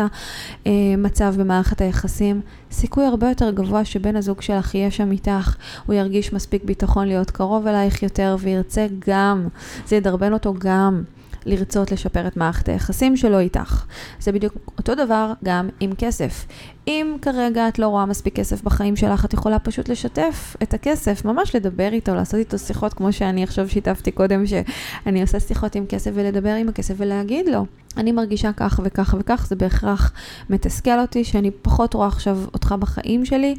המצב 0.65 1.35
במערכת 1.37 1.81
היחסים, 1.81 2.41
סיכוי 2.71 3.05
הרבה 3.05 3.29
יותר 3.29 3.51
גבוה 3.51 3.85
שבן 3.85 4.15
הזוג 4.15 4.41
שלך 4.41 4.75
יהיה 4.75 4.91
שם 4.91 5.11
איתך, 5.11 5.55
הוא 5.85 5.95
ירגיש 5.95 6.33
מספיק 6.33 6.63
ביטחון 6.63 7.07
להיות 7.07 7.31
קרוב 7.31 7.67
אלייך 7.67 8.03
יותר, 8.03 8.35
וירצה 8.39 8.87
גם, 9.07 9.47
זה 9.87 9.95
ידרבן 9.95 10.33
אותו 10.33 10.53
גם. 10.57 11.03
לרצות 11.45 11.91
לשפר 11.91 12.27
את 12.27 12.37
מערכת 12.37 12.69
היחסים 12.69 13.17
שלו 13.17 13.39
איתך. 13.39 13.85
זה 14.19 14.31
בדיוק 14.31 14.53
אותו 14.77 14.95
דבר 14.95 15.31
גם 15.43 15.69
עם 15.79 15.95
כסף. 15.97 16.45
אם 16.87 17.15
כרגע 17.21 17.67
את 17.67 17.79
לא 17.79 17.87
רואה 17.87 18.05
מספיק 18.05 18.35
כסף 18.35 18.61
בחיים 18.61 18.95
שלך, 18.95 19.25
את 19.25 19.33
יכולה 19.33 19.59
פשוט 19.59 19.89
לשתף 19.89 20.55
את 20.63 20.73
הכסף, 20.73 21.25
ממש 21.25 21.55
לדבר 21.55 21.89
איתו, 21.91 22.15
לעשות 22.15 22.39
איתו 22.39 22.59
שיחות, 22.59 22.93
כמו 22.93 23.13
שאני 23.13 23.43
עכשיו 23.43 23.69
שיתפתי 23.69 24.11
קודם, 24.11 24.43
שאני 24.45 25.21
עושה 25.21 25.39
שיחות 25.39 25.75
עם 25.75 25.85
כסף 25.85 26.11
ולדבר 26.13 26.53
עם 26.53 26.69
הכסף 26.69 26.93
ולהגיד 26.97 27.49
לו, 27.49 27.65
אני 27.97 28.11
מרגישה 28.11 28.51
כך 28.57 28.79
וכך 28.83 29.15
וכך, 29.19 29.45
זה 29.49 29.55
בהכרח 29.55 30.13
מתסכל 30.49 30.99
אותי, 30.99 31.23
שאני 31.23 31.51
פחות 31.51 31.93
רואה 31.93 32.07
עכשיו 32.07 32.37
אותך 32.53 32.75
בחיים 32.79 33.25
שלי, 33.25 33.55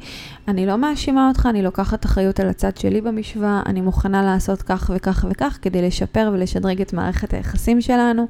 אני 0.49 0.67
לא 0.67 0.77
מאשימה 0.77 1.29
אותך, 1.29 1.47
אני 1.51 1.63
לוקחת 1.63 2.07
אחריות 2.07 2.41
על 2.41 2.49
הצד 2.49 2.77
שלי 2.77 3.01
במשוואה, 3.01 3.63
אני 3.67 3.81
מוכנה 3.81 4.23
לעשות 4.23 4.63
כך 4.63 4.91
וכך 4.95 5.25
וכך 5.31 5.59
כדי 5.63 5.83
לשפר 5.83 6.31
ולשדרג 6.33 6.81
את 6.81 6.93
מערכת 6.93 7.35
היחסים 7.35 7.81
שלנו. 7.81 8.27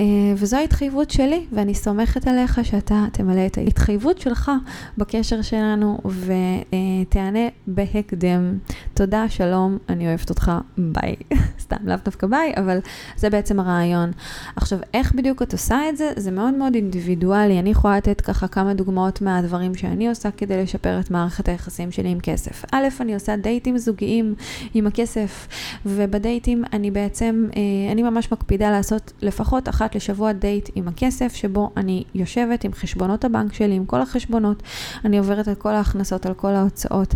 אה, 0.00 0.04
וזו 0.36 0.56
ההתחייבות 0.56 1.10
שלי, 1.10 1.46
ואני 1.52 1.74
סומכת 1.74 2.26
עליך 2.28 2.64
שאתה 2.64 3.04
תמלא 3.12 3.46
את 3.46 3.58
ההתחייבות 3.58 4.18
שלך 4.18 4.50
בקשר 4.98 5.42
שלנו 5.42 5.98
ותענה 6.04 7.48
בהקדם. 7.66 8.58
תודה, 8.94 9.28
שלום, 9.28 9.78
אני 9.88 10.08
אוהבת 10.08 10.30
אותך, 10.30 10.52
ביי. 10.78 11.14
סתם, 11.60 11.76
לאו 11.84 11.96
דווקא 12.04 12.26
ביי, 12.26 12.52
אבל 12.56 12.78
זה 13.16 13.30
בעצם 13.30 13.60
הרעיון. 13.60 14.10
עכשיו, 14.56 14.78
איך 14.94 15.14
בדיוק 15.14 15.42
את 15.42 15.52
עושה 15.52 15.88
את 15.88 15.96
זה? 15.96 16.12
זה 16.16 16.30
מאוד 16.30 16.54
מאוד 16.54 16.74
אינדיבידואלי. 16.74 17.58
אני 17.58 17.70
יכולה 17.70 17.96
לתת 17.96 18.20
ככה 18.20 18.48
כמה 18.48 18.74
דוגמאות 18.74 19.22
מהדברים 19.22 19.74
שאני 19.74 20.08
עושה 20.08 20.30
כדי 20.30 20.62
לשפר 20.62 21.00
את 21.00 21.10
מערכת 21.10 21.48
היחסים 21.48 21.90
שלי 21.90 22.08
עם 22.08 22.20
כסף. 22.20 22.64
א', 22.72 22.88
אני 23.00 23.14
עושה 23.14 23.36
דייטים 23.36 23.78
זוגיים 23.78 24.34
עם 24.74 24.86
הכסף, 24.86 25.48
ובדייטים 25.86 26.64
אני 26.72 26.90
בעצם, 26.90 27.46
אה, 27.56 27.92
אני 27.92 28.02
ממש 28.02 28.32
מקפידה 28.32 28.70
לעשות 28.70 29.12
לפחות 29.22 29.68
אחת 29.68 29.87
אחת 29.88 29.94
לשבוע 29.94 30.32
דייט 30.32 30.68
עם 30.74 30.88
הכסף, 30.88 31.34
שבו 31.34 31.70
אני 31.76 32.04
יושבת 32.14 32.64
עם 32.64 32.72
חשבונות 32.72 33.24
הבנק 33.24 33.52
שלי, 33.52 33.74
עם 33.74 33.86
כל 33.86 34.00
החשבונות, 34.00 34.62
אני 35.04 35.18
עוברת 35.18 35.48
על 35.48 35.54
כל 35.54 35.74
ההכנסות, 35.74 36.26
על 36.26 36.34
כל 36.34 36.54
ההוצאות, 36.54 37.14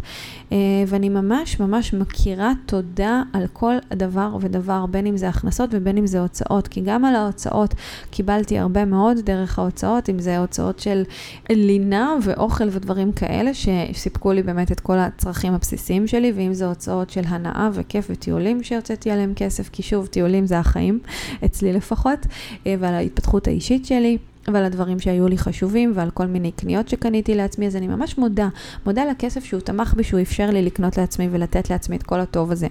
אה, 0.52 0.56
ואני 0.86 1.08
ממש 1.08 1.60
ממש 1.60 1.94
מכירה 1.94 2.52
תודה 2.66 3.22
על 3.32 3.46
כל 3.52 3.74
דבר 3.92 4.36
ודבר, 4.40 4.86
בין 4.86 5.06
אם 5.06 5.16
זה 5.16 5.28
הכנסות 5.28 5.70
ובין 5.72 5.98
אם 5.98 6.06
זה 6.06 6.20
הוצאות, 6.20 6.68
כי 6.68 6.80
גם 6.80 7.04
על 7.04 7.14
ההוצאות 7.14 7.74
קיבלתי 8.10 8.58
הרבה 8.58 8.84
מאוד 8.84 9.16
דרך 9.18 9.58
ההוצאות, 9.58 10.10
אם 10.10 10.18
זה 10.18 10.38
הוצאות 10.38 10.78
של 10.78 11.02
לינה 11.50 12.14
ואוכל 12.22 12.68
ודברים 12.70 13.12
כאלה, 13.12 13.50
שסיפקו 13.54 14.32
לי 14.32 14.42
באמת 14.42 14.72
את 14.72 14.80
כל 14.80 14.98
הצרכים 14.98 15.54
הבסיסיים 15.54 16.06
שלי, 16.06 16.32
ואם 16.36 16.54
זה 16.54 16.66
הוצאות 16.66 17.10
של 17.10 17.22
הנאה 17.26 17.68
וכיף 17.72 18.06
וטיולים 18.10 18.62
שהוצאתי 18.62 19.10
עליהם 19.10 19.32
כסף, 19.36 19.68
כי 19.68 19.82
שוב, 19.82 20.06
טיולים 20.06 20.46
זה 20.46 20.58
החיים, 20.58 20.98
אצלי 21.44 21.72
לפחות. 21.72 22.26
אה, 22.66 22.74
ועל 22.78 22.94
ההתפתחות 22.94 23.46
האישית 23.46 23.86
שלי. 23.86 24.18
ועל 24.48 24.64
הדברים 24.64 25.00
שהיו 25.00 25.28
לי 25.28 25.38
חשובים 25.38 25.92
ועל 25.94 26.10
כל 26.10 26.26
מיני 26.26 26.52
קניות 26.52 26.88
שקניתי 26.88 27.34
לעצמי, 27.34 27.66
אז 27.66 27.76
אני 27.76 27.86
ממש 27.86 28.18
מודה, 28.18 28.48
מודה 28.86 29.04
לכסף 29.04 29.44
שהוא 29.44 29.60
תמך 29.60 29.94
בי, 29.94 30.04
שהוא 30.04 30.20
אפשר 30.20 30.50
לי 30.50 30.62
לקנות 30.62 30.98
לעצמי 30.98 31.28
ולתת 31.32 31.70
לעצמי 31.70 31.96
את 31.96 32.02
כל 32.02 32.20
הטוב 32.20 32.52
הזה. 32.52 32.66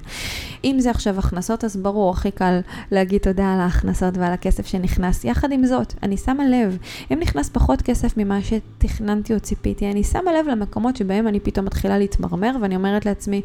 אם 0.63 0.75
זה 0.79 0.89
עכשיו 0.89 1.19
הכנסות, 1.19 1.63
אז 1.63 1.77
ברור, 1.77 2.11
הכי 2.11 2.31
קל 2.31 2.59
להגיד 2.91 3.21
תודה 3.21 3.53
על 3.53 3.59
ההכנסות 3.59 4.17
ועל 4.17 4.33
הכסף 4.33 4.65
שנכנס. 4.65 5.25
יחד 5.25 5.51
עם 5.51 5.65
זאת, 5.65 5.93
אני 6.03 6.17
שמה 6.17 6.45
לב, 6.45 6.77
אם 7.13 7.19
נכנס 7.19 7.49
פחות 7.49 7.81
כסף 7.81 8.17
ממה 8.17 8.39
שתכננתי 8.41 9.33
או 9.33 9.39
ציפיתי, 9.39 9.91
אני 9.91 10.03
שמה 10.03 10.31
לב 10.33 10.47
למקומות 10.47 10.95
שבהם 10.95 11.27
אני 11.27 11.39
פתאום 11.39 11.65
מתחילה 11.65 11.97
להתמרמר, 11.97 12.51
ואני 12.61 12.75
אומרת 12.75 13.05
לעצמי, 13.05 13.41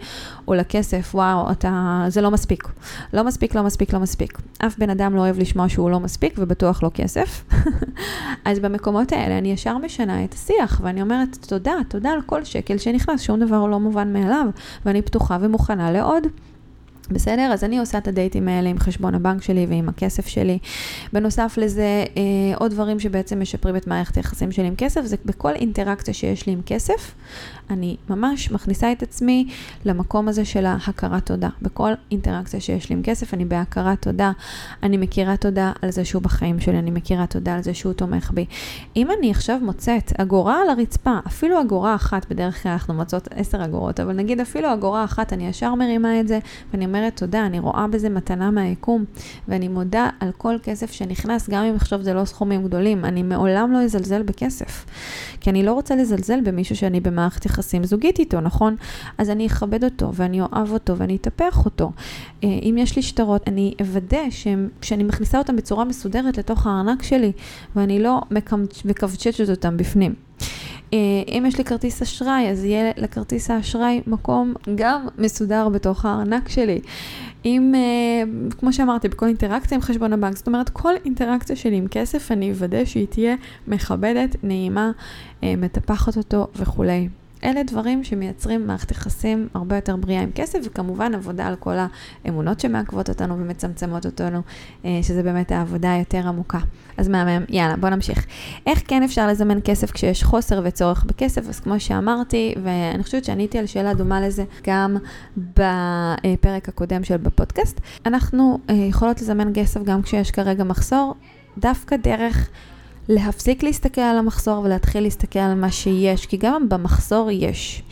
או 0.48 0.54
לכסף, 0.54 1.10
וואו, 1.14 1.50
אתה, 1.50 2.04
זה 2.08 2.20
לא 2.20 2.30
מספיק. 2.30 2.68
לא 3.12 3.24
מספיק, 3.24 3.54
לא 3.54 3.62
מספיק, 3.62 3.92
לא 3.92 4.00
מספיק. 4.00 4.38
אף 4.58 4.78
בן 4.78 4.90
אדם 4.90 5.16
לא 5.16 5.20
אוהב 5.20 5.38
לשמוע 5.38 5.68
שהוא 5.68 5.90
לא 5.90 6.00
מספיק, 6.00 6.34
ובטוח 6.38 6.82
לא 6.82 6.90
כסף. 6.94 7.44
אז 8.44 8.58
במקומות 8.58 9.12
האלה 9.12 9.38
אני 9.38 9.52
ישר 9.52 9.78
משנה 9.78 10.24
את 10.24 10.34
השיח, 10.34 10.80
ואני 10.84 11.02
אומרת, 11.02 11.38
תודה, 11.48 11.74
תודה 11.88 12.10
על 12.10 12.22
כל 12.22 12.44
שקל 12.44 12.78
שנכנס, 12.78 13.20
שום 13.20 13.40
דבר 13.40 13.66
לא 13.66 13.80
מובן 13.80 14.12
מאליו, 14.12 14.46
ואני 14.86 15.02
פתוחה 15.02 15.38
ומוכנה 15.40 15.92
לעוד. 15.92 16.26
בסדר? 17.10 17.50
אז 17.52 17.64
אני 17.64 17.78
עושה 17.78 17.98
את 17.98 18.08
הדייטים 18.08 18.48
האלה 18.48 18.68
עם 18.68 18.78
חשבון 18.78 19.14
הבנק 19.14 19.42
שלי 19.42 19.66
ועם 19.68 19.88
הכסף 19.88 20.26
שלי. 20.26 20.58
בנוסף 21.12 21.54
לזה, 21.62 22.04
אה, 22.16 22.56
עוד 22.56 22.70
דברים 22.70 23.00
שבעצם 23.00 23.40
משפרים 23.40 23.76
את 23.76 23.86
מערכת 23.86 24.16
היחסים 24.16 24.52
שלי 24.52 24.66
עם 24.66 24.74
כסף, 24.76 25.04
זה 25.04 25.16
בכל 25.24 25.52
אינטראקציה 25.52 26.14
שיש 26.14 26.46
לי 26.46 26.52
עם 26.52 26.60
כסף, 26.66 27.14
אני 27.70 27.96
ממש 28.08 28.50
מכניסה 28.50 28.92
את 28.92 29.02
עצמי 29.02 29.48
למקום 29.84 30.28
הזה 30.28 30.44
של 30.44 30.66
ההכרת 30.66 31.26
תודה. 31.26 31.48
בכל 31.62 31.92
אינטראקציה 32.10 32.60
שיש 32.60 32.90
לי 32.90 32.96
עם 32.96 33.02
כסף, 33.02 33.34
אני 33.34 33.44
בהכרת 33.44 34.02
תודה. 34.02 34.32
אני 34.82 34.96
מכירה 34.96 35.36
תודה 35.36 35.72
על 35.82 35.90
זה 35.90 36.04
שהוא 36.04 36.22
בחיים 36.22 36.60
שלי, 36.60 36.78
אני 36.78 36.90
מכירה 36.90 37.26
תודה 37.26 37.54
על 37.54 37.62
זה 37.62 37.74
שהוא 37.74 37.92
תומך 37.92 38.30
בי. 38.34 38.46
אם 38.96 39.08
אני 39.18 39.30
עכשיו 39.30 39.58
מוצאת 39.62 40.12
אגורה 40.20 40.62
על 40.62 40.68
הרצפה, 40.68 41.18
אפילו 41.26 41.60
אגורה 41.60 41.94
אחת, 41.94 42.26
בדרך 42.30 42.62
כלל 42.62 42.72
אנחנו 42.72 42.94
מוצאות 42.94 43.28
עשר 43.34 43.64
אגורות, 43.64 44.00
אבל 44.00 44.12
נגיד 44.12 44.40
אפילו 44.40 44.72
אגורה 44.72 45.04
אחת, 45.04 45.32
אני 45.32 45.48
ישר 45.48 45.74
מרימה 45.74 46.20
את 46.20 46.28
זה, 46.28 46.38
ואני 46.72 46.86
אומרת 46.96 47.16
תודה, 47.16 47.46
אני 47.46 47.58
רואה 47.58 47.86
בזה 47.86 48.08
מתנה 48.08 48.50
מהיקום, 48.50 49.04
ואני 49.48 49.68
מודה 49.68 50.08
על 50.20 50.30
כל 50.38 50.56
כסף 50.62 50.92
שנכנס, 50.92 51.48
גם 51.50 51.64
אם 51.64 51.74
עכשיו 51.74 52.02
זה 52.02 52.14
לא 52.14 52.24
סכומים 52.24 52.64
גדולים. 52.64 53.04
אני 53.04 53.22
מעולם 53.22 53.72
לא 53.72 53.82
אזלזל 53.82 54.22
בכסף, 54.22 54.86
כי 55.40 55.50
אני 55.50 55.62
לא 55.62 55.72
רוצה 55.72 55.96
לזלזל 55.96 56.40
במישהו 56.40 56.76
שאני 56.76 57.00
במערכת 57.00 57.46
יחסים 57.46 57.84
זוגית 57.84 58.18
איתו, 58.18 58.40
נכון? 58.40 58.76
אז 59.18 59.30
אני 59.30 59.46
אכבד 59.46 59.84
אותו, 59.84 60.14
ואני 60.14 60.40
אוהב 60.40 60.72
אותו, 60.72 60.96
ואני 60.96 61.16
אטפח 61.16 61.64
אותו. 61.64 61.92
אה, 62.44 62.48
אם 62.48 62.74
יש 62.78 62.96
לי 62.96 63.02
שטרות, 63.02 63.48
אני 63.48 63.74
אוודא 63.80 64.30
שאני 64.82 65.04
מכניסה 65.04 65.38
אותם 65.38 65.56
בצורה 65.56 65.84
מסודרת 65.84 66.38
לתוך 66.38 66.66
הארנק 66.66 67.02
שלי, 67.02 67.32
ואני 67.76 68.02
לא 68.02 68.20
מקווצ'צ'ת 68.84 69.50
אותם 69.50 69.76
בפנים. 69.76 70.14
אה, 70.92 70.98
אם 71.28 71.44
יש 71.46 71.58
לי 71.58 71.64
כרטיס 71.64 72.02
אשראי, 72.02 72.48
אז 72.50 72.64
יהיה 72.64 72.92
לכרטיס 72.96 73.50
האשראי 73.50 74.00
מקום 74.06 74.54
גם 74.74 75.08
מסודר 75.18 75.68
בתוך 75.68 76.04
הארנק 76.04 76.48
שלי. 76.48 76.80
אם, 77.44 77.72
אה, 77.74 78.48
כמו 78.58 78.72
שאמרתי, 78.72 79.08
בכל 79.08 79.26
אינטראקציה 79.26 79.74
עם 79.74 79.82
חשבון 79.82 80.12
הבנק, 80.12 80.36
זאת 80.36 80.46
אומרת, 80.46 80.68
כל 80.68 80.92
אינטראקציה 81.04 81.56
שלי 81.56 81.76
עם 81.76 81.88
כסף, 81.88 82.32
אני 82.32 82.50
אוודא 82.50 82.84
שהיא 82.84 83.06
תהיה 83.06 83.36
מכבדת, 83.68 84.36
נעימה, 84.42 84.90
מטפחת 85.42 86.16
אותו 86.16 86.46
וכולי. 86.56 87.08
אלה 87.46 87.62
דברים 87.62 88.04
שמייצרים 88.04 88.66
מערכת 88.66 88.90
יחסים 88.90 89.48
הרבה 89.54 89.76
יותר 89.76 89.96
בריאה 89.96 90.22
עם 90.22 90.30
כסף, 90.34 90.58
וכמובן 90.64 91.14
עבודה 91.14 91.46
על 91.46 91.56
כל 91.56 91.74
האמונות 92.24 92.60
שמעכבות 92.60 93.08
אותנו 93.08 93.34
ומצמצמות 93.38 94.06
אותנו, 94.06 94.42
אה, 94.84 94.98
שזה 95.02 95.22
באמת 95.22 95.52
העבודה 95.52 95.92
היותר 95.92 96.28
עמוקה. 96.28 96.58
אז 96.96 97.08
מהמם, 97.08 97.44
יאללה, 97.48 97.76
בוא 97.76 97.88
נמשיך. 97.88 98.26
איך 98.66 98.82
כן 98.86 99.02
אפשר 99.02 99.26
לזמן 99.26 99.58
כסף 99.64 99.90
כשיש 99.90 100.24
חוסר 100.24 100.60
וצורך 100.64 101.04
בכסף? 101.04 101.48
אז 101.48 101.60
כמו 101.60 101.80
שאמרתי, 101.80 102.54
ואני 102.62 103.02
חושבת 103.02 103.24
שעניתי 103.24 103.58
על 103.58 103.66
שאלה 103.66 103.94
דומה 103.94 104.20
לזה 104.20 104.44
גם 104.66 104.96
בפרק 105.36 106.68
הקודם 106.68 107.04
של 107.04 107.16
בפודקאסט, 107.16 107.80
אנחנו 108.06 108.58
אה, 108.70 108.74
יכולות 108.74 109.20
לזמן 109.20 109.52
כסף 109.54 109.82
גם 109.82 110.02
כשיש 110.02 110.30
כרגע 110.30 110.64
מחסור, 110.64 111.14
דווקא 111.58 111.96
דרך... 111.96 112.50
להפסיק 113.08 113.62
להסתכל 113.62 114.00
על 114.00 114.18
המחסור 114.18 114.64
ולהתחיל 114.64 115.02
להסתכל 115.02 115.38
על 115.38 115.54
מה 115.54 115.70
שיש, 115.70 116.26
כי 116.26 116.36
גם 116.36 116.68
במחסור 116.68 117.30
יש. 117.30 117.82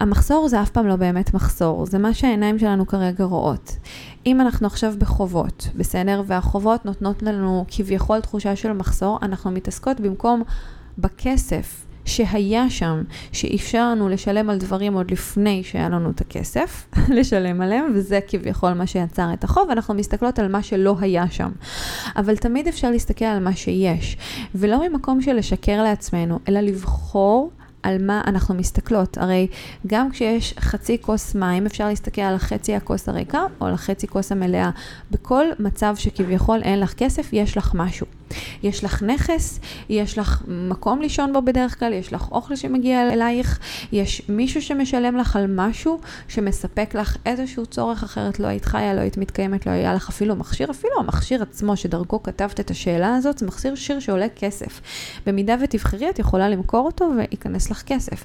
המחסור 0.00 0.48
זה 0.48 0.62
אף 0.62 0.70
פעם 0.70 0.86
לא 0.86 0.96
באמת 0.96 1.34
מחסור, 1.34 1.86
זה 1.86 1.98
מה 1.98 2.14
שהעיניים 2.14 2.58
שלנו 2.58 2.86
כרגע 2.86 3.24
רואות. 3.24 3.76
אם 4.26 4.40
אנחנו 4.40 4.66
עכשיו 4.66 4.94
בחובות, 4.98 5.68
בסדר? 5.76 6.22
והחובות 6.26 6.84
נותנות 6.84 7.22
לנו 7.22 7.64
כביכול 7.68 8.20
תחושה 8.20 8.56
של 8.56 8.72
מחסור, 8.72 9.18
אנחנו 9.22 9.50
מתעסקות 9.50 10.00
במקום 10.00 10.42
בכסף 10.98 11.84
שהיה 12.04 12.70
שם, 12.70 13.02
שאפשר 13.32 13.90
לנו 13.90 14.08
לשלם 14.08 14.50
על 14.50 14.58
דברים 14.58 14.94
עוד 14.94 15.10
לפני 15.10 15.64
שהיה 15.64 15.88
לנו 15.88 16.10
את 16.10 16.20
הכסף, 16.20 16.86
לשלם 17.16 17.60
עליהם, 17.60 17.92
וזה 17.94 18.20
כביכול 18.28 18.72
מה 18.72 18.86
שיצר 18.86 19.32
את 19.32 19.44
החוב, 19.44 19.70
אנחנו 19.70 19.94
מסתכלות 19.94 20.38
על 20.38 20.48
מה 20.48 20.62
שלא 20.62 20.96
היה 21.00 21.30
שם. 21.30 21.50
אבל 22.16 22.36
תמיד 22.36 22.68
אפשר 22.68 22.90
להסתכל 22.90 23.24
על 23.24 23.38
מה 23.38 23.56
שיש, 23.56 24.16
ולא 24.54 24.88
ממקום 24.88 25.20
של 25.20 25.32
לשקר 25.32 25.82
לעצמנו, 25.82 26.38
אלא 26.48 26.60
לבחור 26.60 27.50
על 27.82 28.06
מה 28.06 28.22
אנחנו 28.26 28.54
מסתכלות. 28.54 29.18
הרי 29.18 29.46
גם 29.86 30.10
כשיש 30.10 30.54
חצי 30.60 30.98
כוס 31.00 31.34
מים, 31.34 31.66
אפשר 31.66 31.88
להסתכל 31.88 32.20
על 32.20 32.38
חצי 32.38 32.74
הכוס 32.74 33.08
הריקה 33.08 33.42
או 33.60 33.66
על 33.66 33.74
החצי 33.74 34.08
כוס 34.08 34.32
המלאה. 34.32 34.70
בכל 35.10 35.44
מצב 35.58 35.94
שכביכול 35.96 36.62
אין 36.62 36.80
לך 36.80 36.94
כסף, 36.94 37.28
יש 37.32 37.56
לך 37.56 37.72
משהו. 37.74 38.06
יש 38.62 38.84
לך 38.84 39.02
נכס, 39.02 39.60
יש 39.88 40.18
לך 40.18 40.42
מקום 40.48 41.00
לישון 41.00 41.32
בו 41.32 41.42
בדרך 41.42 41.78
כלל, 41.78 41.92
יש 41.92 42.12
לך 42.12 42.28
אוכל 42.32 42.56
שמגיע 42.56 43.12
אלייך, 43.12 43.58
יש 43.92 44.22
מישהו 44.28 44.62
שמשלם 44.62 45.16
לך 45.16 45.36
על 45.36 45.46
משהו 45.48 46.00
שמספק 46.28 46.94
לך 46.94 47.16
איזשהו 47.26 47.66
צורך 47.66 48.02
אחרת, 48.02 48.40
לא 48.40 48.46
היית 48.46 48.64
חיה, 48.64 48.94
לא 48.94 49.00
היית 49.00 49.16
מתקיימת, 49.16 49.66
לא 49.66 49.70
היה 49.70 49.94
לך 49.94 50.08
אפילו 50.08 50.36
מכשיר, 50.36 50.70
אפילו 50.70 50.92
המכשיר 50.98 51.42
עצמו 51.42 51.76
שדרכו 51.76 52.22
כתבת 52.22 52.60
את 52.60 52.70
השאלה 52.70 53.14
הזאת, 53.14 53.38
זה 53.38 53.46
מכשיר 53.46 53.74
שיר 53.74 54.00
שעולה 54.00 54.28
כסף. 54.36 54.80
במידה 55.26 55.56
ותבחרי, 55.62 56.10
את 56.10 56.18
יכולה 56.18 56.48
למכור 56.48 56.86
אותו 56.86 57.10
וייכנס 57.16 57.70
לך 57.70 57.82
כסף. 57.82 58.24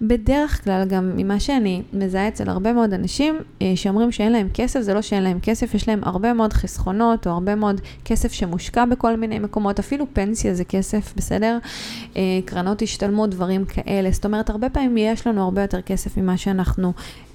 בדרך 0.00 0.64
כלל, 0.64 0.84
גם 0.88 1.12
ממה 1.16 1.40
שאני 1.40 1.82
מזהה 1.92 2.28
אצל 2.28 2.50
הרבה 2.50 2.72
מאוד 2.72 2.92
אנשים 2.92 3.38
אה, 3.62 3.72
שאומרים 3.74 4.12
שאין 4.12 4.32
להם 4.32 4.48
כסף, 4.54 4.80
זה 4.80 4.94
לא 4.94 5.02
שאין 5.02 5.22
להם 5.22 5.38
כסף, 5.40 5.74
יש 5.74 5.88
להם 5.88 6.00
הרבה 6.02 6.32
מאוד 6.32 6.52
חסכונות 6.52 7.26
או 7.26 7.32
הרבה 7.32 7.54
מאוד 7.54 7.80
כסף 8.04 8.32
שמושקע 8.32 8.84
בכל 8.84 9.16
מיני 9.16 9.38
מקומות, 9.42 9.78
אפילו 9.78 10.06
פנסיה 10.12 10.54
זה 10.54 10.64
כסף, 10.64 11.12
בסדר? 11.16 11.58
אה, 12.16 12.22
קרנות 12.44 12.82
השתלמות, 12.82 13.30
דברים 13.30 13.64
כאלה. 13.64 14.10
זאת 14.10 14.24
אומרת, 14.24 14.50
הרבה 14.50 14.68
פעמים 14.70 14.96
יש 14.96 15.26
לנו 15.26 15.42
הרבה 15.42 15.62
יותר 15.62 15.80
כסף 15.80 16.16
ממה 16.16 16.36
שאנחנו 16.36 16.92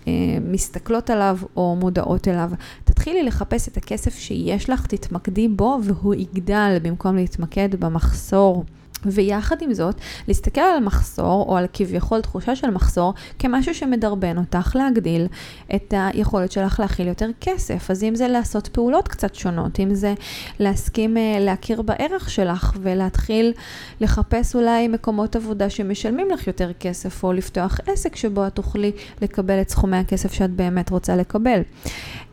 אה, 0.08 0.13
מסתכלות 0.41 1.10
עליו 1.10 1.38
או 1.56 1.76
מודעות 1.80 2.28
אליו. 2.28 2.52
תתחילי 2.84 3.24
לחפש 3.24 3.67
את 3.67 3.78
הכסף 3.78 4.15
שיש 4.15 4.70
לך, 4.70 4.88
תתמקדי 4.88 5.48
בו 5.48 5.80
והוא 5.84 6.15
יגדל 6.15 6.78
במקום 6.82 7.15
להתמקד 7.15 7.76
במחסור. 7.76 8.63
ויחד 9.06 9.62
עם 9.62 9.74
זאת, 9.74 9.96
להסתכל 10.28 10.62
על 10.62 10.84
מחסור, 10.84 11.46
או 11.48 11.58
על 11.58 11.66
כביכול 11.74 12.22
תחושה 12.22 12.56
של 12.56 12.70
מחסור, 12.70 13.14
כמשהו 13.40 13.76
שמדרבן 13.76 14.38
אותך 14.38 14.76
להגדיל 14.76 15.28
את 15.76 15.94
היכולת 15.98 16.52
שלך 16.52 16.80
להכיל 16.80 17.08
יותר 17.08 17.30
כסף. 17.42 17.92
אז 17.92 18.04
אם 18.04 18.16
זה 18.16 18.28
לעשות 18.28 18.68
פעולות 18.68 19.08
קצת 19.08 19.36
שונות, 19.36 19.80
אם 19.80 19.96
זה 19.96 20.14
להסכים 20.60 21.18
אה, 21.18 21.38
להכיר 21.40 21.82
בערך 21.82 22.30
שלך 22.30 22.74
ולהתחיל 22.82 23.54
לחפש 24.02 24.56
אולי 24.56 24.88
מקומות 24.88 25.36
עבודה 25.36 25.70
שמשלמים 25.70 26.28
לך 26.32 26.48
יותר 26.48 26.72
כסף, 26.80 27.24
או 27.24 27.34
לפתוח 27.34 27.80
עסק 27.88 28.16
שבו 28.16 28.48
את 28.48 28.56
תוכלי 28.56 28.92
לקבל 29.22 29.62
את 29.62 29.70
סכומי 29.70 29.98
הכסף 29.98 30.34
שאת 30.34 30.52
באמת 30.52 30.90
רוצה 30.90 31.16
לקבל. 31.16 31.62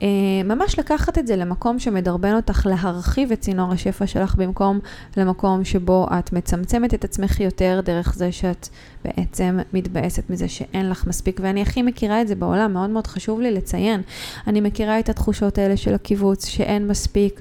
אה, 0.02 0.09
ממש 0.44 0.78
לקחת 0.78 1.18
את 1.18 1.26
זה 1.26 1.37
למקום 1.37 1.78
שמדרבן 1.78 2.35
אותך 2.35 2.66
להרחיב 2.66 3.33
את 3.33 3.40
צינור 3.40 3.72
השפע 3.72 4.07
שלך 4.07 4.35
במקום 4.35 4.78
למקום 5.16 5.64
שבו 5.64 6.07
את 6.18 6.33
מצמצמת 6.33 6.94
את 6.94 7.04
עצמך 7.04 7.40
יותר 7.40 7.80
דרך 7.85 8.14
זה 8.14 8.33
שאת 8.33 8.68
בעצם 9.04 9.59
מתבאסת 9.72 10.30
מזה 10.30 10.48
שאין 10.48 10.90
לך 10.90 11.07
מספיק. 11.07 11.40
ואני 11.42 11.62
הכי 11.62 11.83
מכירה 11.83 12.20
את 12.20 12.28
זה 12.28 12.35
בעולם, 12.35 12.72
מאוד 12.72 12.90
מאוד 12.90 13.07
חשוב 13.07 13.40
לי 13.40 13.50
לציין. 13.50 14.02
אני 14.46 14.61
מכירה 14.61 14.98
את 14.98 15.09
התחושות 15.09 15.59
האלה 15.59 15.76
של 15.76 15.94
הקיבוץ, 15.94 16.46
שאין 16.46 16.88
מספיק, 16.88 17.40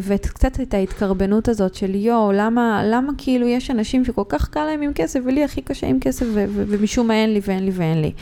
וקצת 0.00 0.60
את 0.60 0.74
ההתקרבנות 0.74 1.48
הזאת 1.48 1.74
של 1.74 1.94
יואו, 1.94 2.32
למה, 2.32 2.82
למה 2.84 3.12
כאילו 3.18 3.48
יש 3.48 3.70
אנשים 3.70 4.04
שכל 4.04 4.24
כך 4.28 4.48
קל 4.48 4.64
להם 4.64 4.82
עם 4.82 4.92
כסף 4.92 5.20
ולי 5.26 5.44
הכי 5.44 5.62
קשה 5.62 5.86
עם 5.86 6.00
כסף 6.00 6.26
ומשום 6.34 7.08
מה 7.08 7.14
אין 7.14 7.34
לי 7.34 7.40
ואין 7.46 7.64
לי 7.64 7.70
ואין 7.74 8.00
לי. 8.00 8.12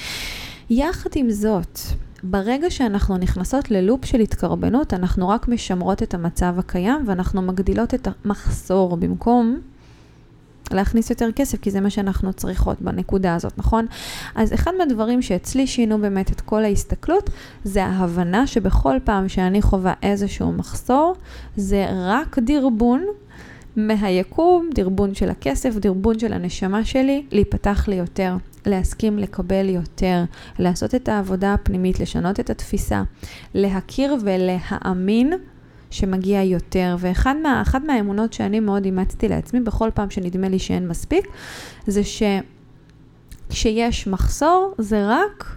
יחד 0.71 1.11
עם 1.15 1.31
זאת, 1.31 1.79
ברגע 2.23 2.71
שאנחנו 2.71 3.17
נכנסות 3.17 3.71
ללופ 3.71 4.05
של 4.05 4.21
התקרבנות, 4.21 4.95
אנחנו 4.95 5.29
רק 5.29 5.49
משמרות 5.49 6.03
את 6.03 6.15
המצב 6.15 6.55
הקיים 6.59 7.05
ואנחנו 7.07 7.43
מגדילות 7.43 7.95
את 7.95 8.09
המחסור 8.25 8.97
במקום 8.97 9.61
להכניס 10.71 11.11
יותר 11.11 11.29
כסף, 11.37 11.61
כי 11.61 11.71
זה 11.71 11.81
מה 11.81 11.91
שאנחנו 11.91 12.33
צריכות 12.33 12.83
בנקודה 12.83 13.35
הזאת, 13.35 13.59
נכון? 13.59 13.87
אז 14.35 14.55
אחד 14.55 14.71
מהדברים 14.79 15.23
שאצלי 15.23 15.67
שינו 15.67 15.99
באמת 15.99 16.33
את 16.33 16.41
כל 16.41 16.65
ההסתכלות, 16.65 17.31
זה 17.65 17.85
ההבנה 17.85 18.47
שבכל 18.47 18.97
פעם 19.05 19.29
שאני 19.29 19.63
חווה 19.63 19.95
איזשהו 20.03 20.53
מחסור, 20.53 21.15
זה 21.57 21.87
רק 21.91 22.39
דרבון 22.39 23.05
מהיקום, 23.77 24.71
דרבון 24.75 25.15
של 25.15 25.31
הכסף, 25.31 25.75
דרבון 25.77 26.19
של 26.19 26.33
הנשמה 26.33 26.85
שלי, 26.85 27.27
להיפתח 27.33 27.89
לי 27.89 27.95
יותר. 27.95 28.37
להסכים 28.67 29.19
לקבל 29.19 29.69
יותר, 29.69 30.25
לעשות 30.59 30.95
את 30.95 31.09
העבודה 31.09 31.55
הפנימית, 31.55 32.01
לשנות 32.01 32.41
את 32.41 32.51
התפיסה, 32.51 33.03
להכיר 33.55 34.17
ולהאמין 34.25 35.33
שמגיע 35.91 36.43
יותר. 36.43 36.97
ואחת 36.99 37.37
מה, 37.43 37.63
מהאמונות 37.87 38.33
שאני 38.33 38.61
מאוד 38.61 38.85
אימצתי 38.85 39.29
לעצמי 39.29 39.61
בכל 39.61 39.91
פעם 39.95 40.11
שנדמה 40.11 40.49
לי 40.49 40.59
שאין 40.59 40.89
מספיק, 40.89 41.29
זה 41.87 42.01
שכשיש 43.51 44.07
מחסור 44.07 44.75
זה 44.79 45.07
רק 45.07 45.57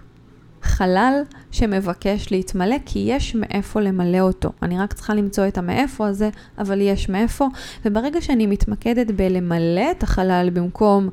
חלל 0.62 1.22
שמבקש 1.50 2.32
להתמלא, 2.32 2.76
כי 2.86 3.04
יש 3.06 3.34
מאיפה 3.34 3.80
למלא 3.80 4.20
אותו. 4.20 4.52
אני 4.62 4.78
רק 4.78 4.92
צריכה 4.92 5.14
למצוא 5.14 5.48
את 5.48 5.58
המאיפה 5.58 6.06
הזה, 6.06 6.30
אבל 6.58 6.80
יש 6.80 7.08
מאיפה. 7.08 7.46
וברגע 7.84 8.20
שאני 8.20 8.46
מתמקדת 8.46 9.10
בלמלא 9.10 9.90
את 9.90 10.02
החלל 10.02 10.50
במקום 10.52 11.08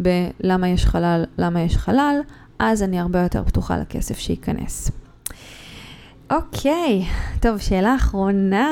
בלמה 0.00 0.68
יש 0.68 0.86
חלל, 0.86 1.24
למה 1.38 1.60
יש 1.60 1.76
חלל, 1.76 2.20
אז 2.58 2.82
אני 2.82 3.00
הרבה 3.00 3.22
יותר 3.22 3.44
פתוחה 3.44 3.78
לכסף 3.78 4.18
שייכנס. 4.18 4.90
אוקיי, 6.30 7.04
טוב, 7.40 7.58
שאלה 7.58 7.94
אחרונה 7.94 8.68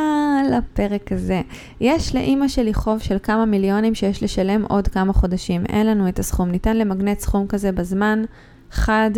לפרק 0.53 1.13
הזה. 1.13 1.41
יש 1.81 2.15
לאימא 2.15 2.49
שלי 2.49 2.75
חוב 2.75 2.99
של 2.99 3.17
כמה 3.23 3.45
מיליונים 3.45 3.95
שיש 3.95 4.23
לשלם 4.23 4.65
עוד 4.69 4.89
כמה 4.89 5.13
חודשים. 5.13 5.67
אין 5.67 5.87
לנו 5.87 6.09
את 6.09 6.19
הסכום. 6.19 6.51
ניתן 6.51 6.77
למגנט 6.77 7.19
סכום 7.19 7.47
כזה 7.47 7.73
בזמן 7.73 8.23
חד 8.71 9.11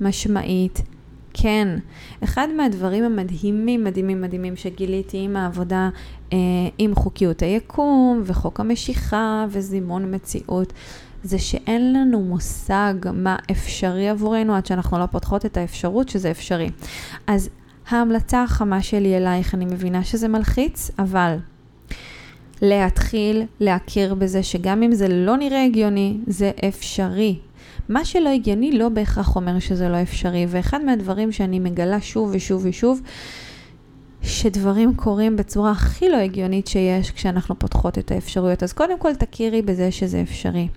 משמעית. 0.00 0.82
כן. 1.34 1.68
אחד 2.24 2.48
מהדברים 2.56 3.04
המדהימים, 3.04 3.84
מדהימים, 3.84 4.20
מדהימים 4.20 4.56
שגיליתי 4.56 5.18
עם 5.18 5.36
העבודה 5.36 5.88
אה, 6.32 6.38
עם 6.78 6.94
חוקיות 6.94 7.42
היקום 7.42 8.22
וחוק 8.24 8.60
המשיכה 8.60 9.46
וזימון 9.50 10.14
מציאות, 10.14 10.72
זה 11.28 11.38
שאין 11.38 11.92
לנו 11.92 12.20
מושג 12.20 12.94
מה 13.12 13.36
אפשרי 13.50 14.08
עבורנו 14.08 14.54
עד 14.54 14.66
שאנחנו 14.66 14.98
לא 14.98 15.06
פותחות 15.06 15.46
את 15.46 15.56
האפשרות 15.56 16.08
שזה 16.08 16.30
אפשרי. 16.30 16.70
אז 17.26 17.48
ההמלצה 17.88 18.42
החמה 18.42 18.82
שלי 18.82 19.16
אלייך, 19.16 19.54
אני 19.54 19.64
מבינה 19.64 20.04
שזה 20.04 20.28
מלחיץ, 20.28 20.90
אבל 20.98 21.36
להתחיל 22.62 23.42
להכיר 23.60 24.14
בזה 24.14 24.42
שגם 24.42 24.82
אם 24.82 24.92
זה 24.92 25.08
לא 25.08 25.36
נראה 25.36 25.64
הגיוני, 25.64 26.18
זה 26.26 26.50
אפשרי. 26.68 27.38
מה 27.88 28.04
שלא 28.04 28.28
הגיוני 28.28 28.78
לא 28.78 28.88
בהכרח 28.88 29.36
אומר 29.36 29.58
שזה 29.58 29.88
לא 29.88 30.02
אפשרי, 30.02 30.46
ואחד 30.48 30.84
מהדברים 30.84 31.32
שאני 31.32 31.58
מגלה 31.58 32.00
שוב 32.00 32.30
ושוב 32.32 32.62
ושוב, 32.64 33.00
שדברים 34.22 34.94
קורים 34.94 35.36
בצורה 35.36 35.70
הכי 35.70 36.08
לא 36.08 36.16
הגיונית 36.16 36.66
שיש 36.66 37.10
כשאנחנו 37.10 37.58
פותחות 37.58 37.98
את 37.98 38.10
האפשרויות. 38.10 38.62
אז 38.62 38.72
קודם 38.72 38.98
כל 38.98 39.14
תכירי 39.14 39.62
בזה 39.62 39.90
שזה 39.90 40.22
אפשרי. 40.22 40.68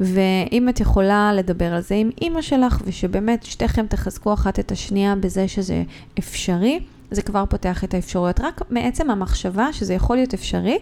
ואם 0.00 0.68
את 0.68 0.80
יכולה 0.80 1.32
לדבר 1.32 1.74
על 1.74 1.80
זה 1.80 1.94
עם 1.94 2.10
אימא 2.22 2.42
שלך, 2.42 2.82
ושבאמת 2.84 3.42
שתיכם 3.42 3.86
תחזקו 3.86 4.34
אחת 4.34 4.58
את 4.58 4.72
השנייה 4.72 5.14
בזה 5.16 5.48
שזה 5.48 5.82
אפשרי, 6.18 6.80
זה 7.10 7.22
כבר 7.22 7.44
פותח 7.46 7.84
את 7.84 7.94
האפשרויות. 7.94 8.40
רק 8.40 8.60
מעצם 8.70 9.10
המחשבה 9.10 9.72
שזה 9.72 9.94
יכול 9.94 10.16
להיות 10.16 10.34
אפשרי, 10.34 10.78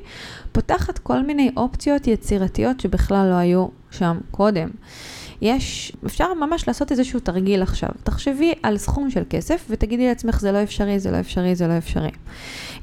פותחת 0.52 0.98
כל 0.98 1.22
מיני 1.22 1.50
אופציות 1.56 2.06
יצירתיות 2.06 2.80
שבכלל 2.80 3.28
לא 3.30 3.34
היו 3.34 3.66
שם 3.90 4.18
קודם. 4.30 4.68
יש, 5.42 5.92
אפשר 6.06 6.34
ממש 6.34 6.68
לעשות 6.68 6.92
איזשהו 6.92 7.20
תרגיל 7.20 7.62
עכשיו. 7.62 7.88
תחשבי 8.04 8.52
על 8.62 8.78
סכום 8.78 9.10
של 9.10 9.22
כסף 9.30 9.66
ותגידי 9.70 10.08
לעצמך 10.08 10.40
זה 10.40 10.52
לא 10.52 10.62
אפשרי, 10.62 10.98
זה 10.98 11.10
לא 11.10 11.20
אפשרי, 11.20 11.54
זה 11.54 11.66
לא 11.66 11.78
אפשרי. 11.78 12.10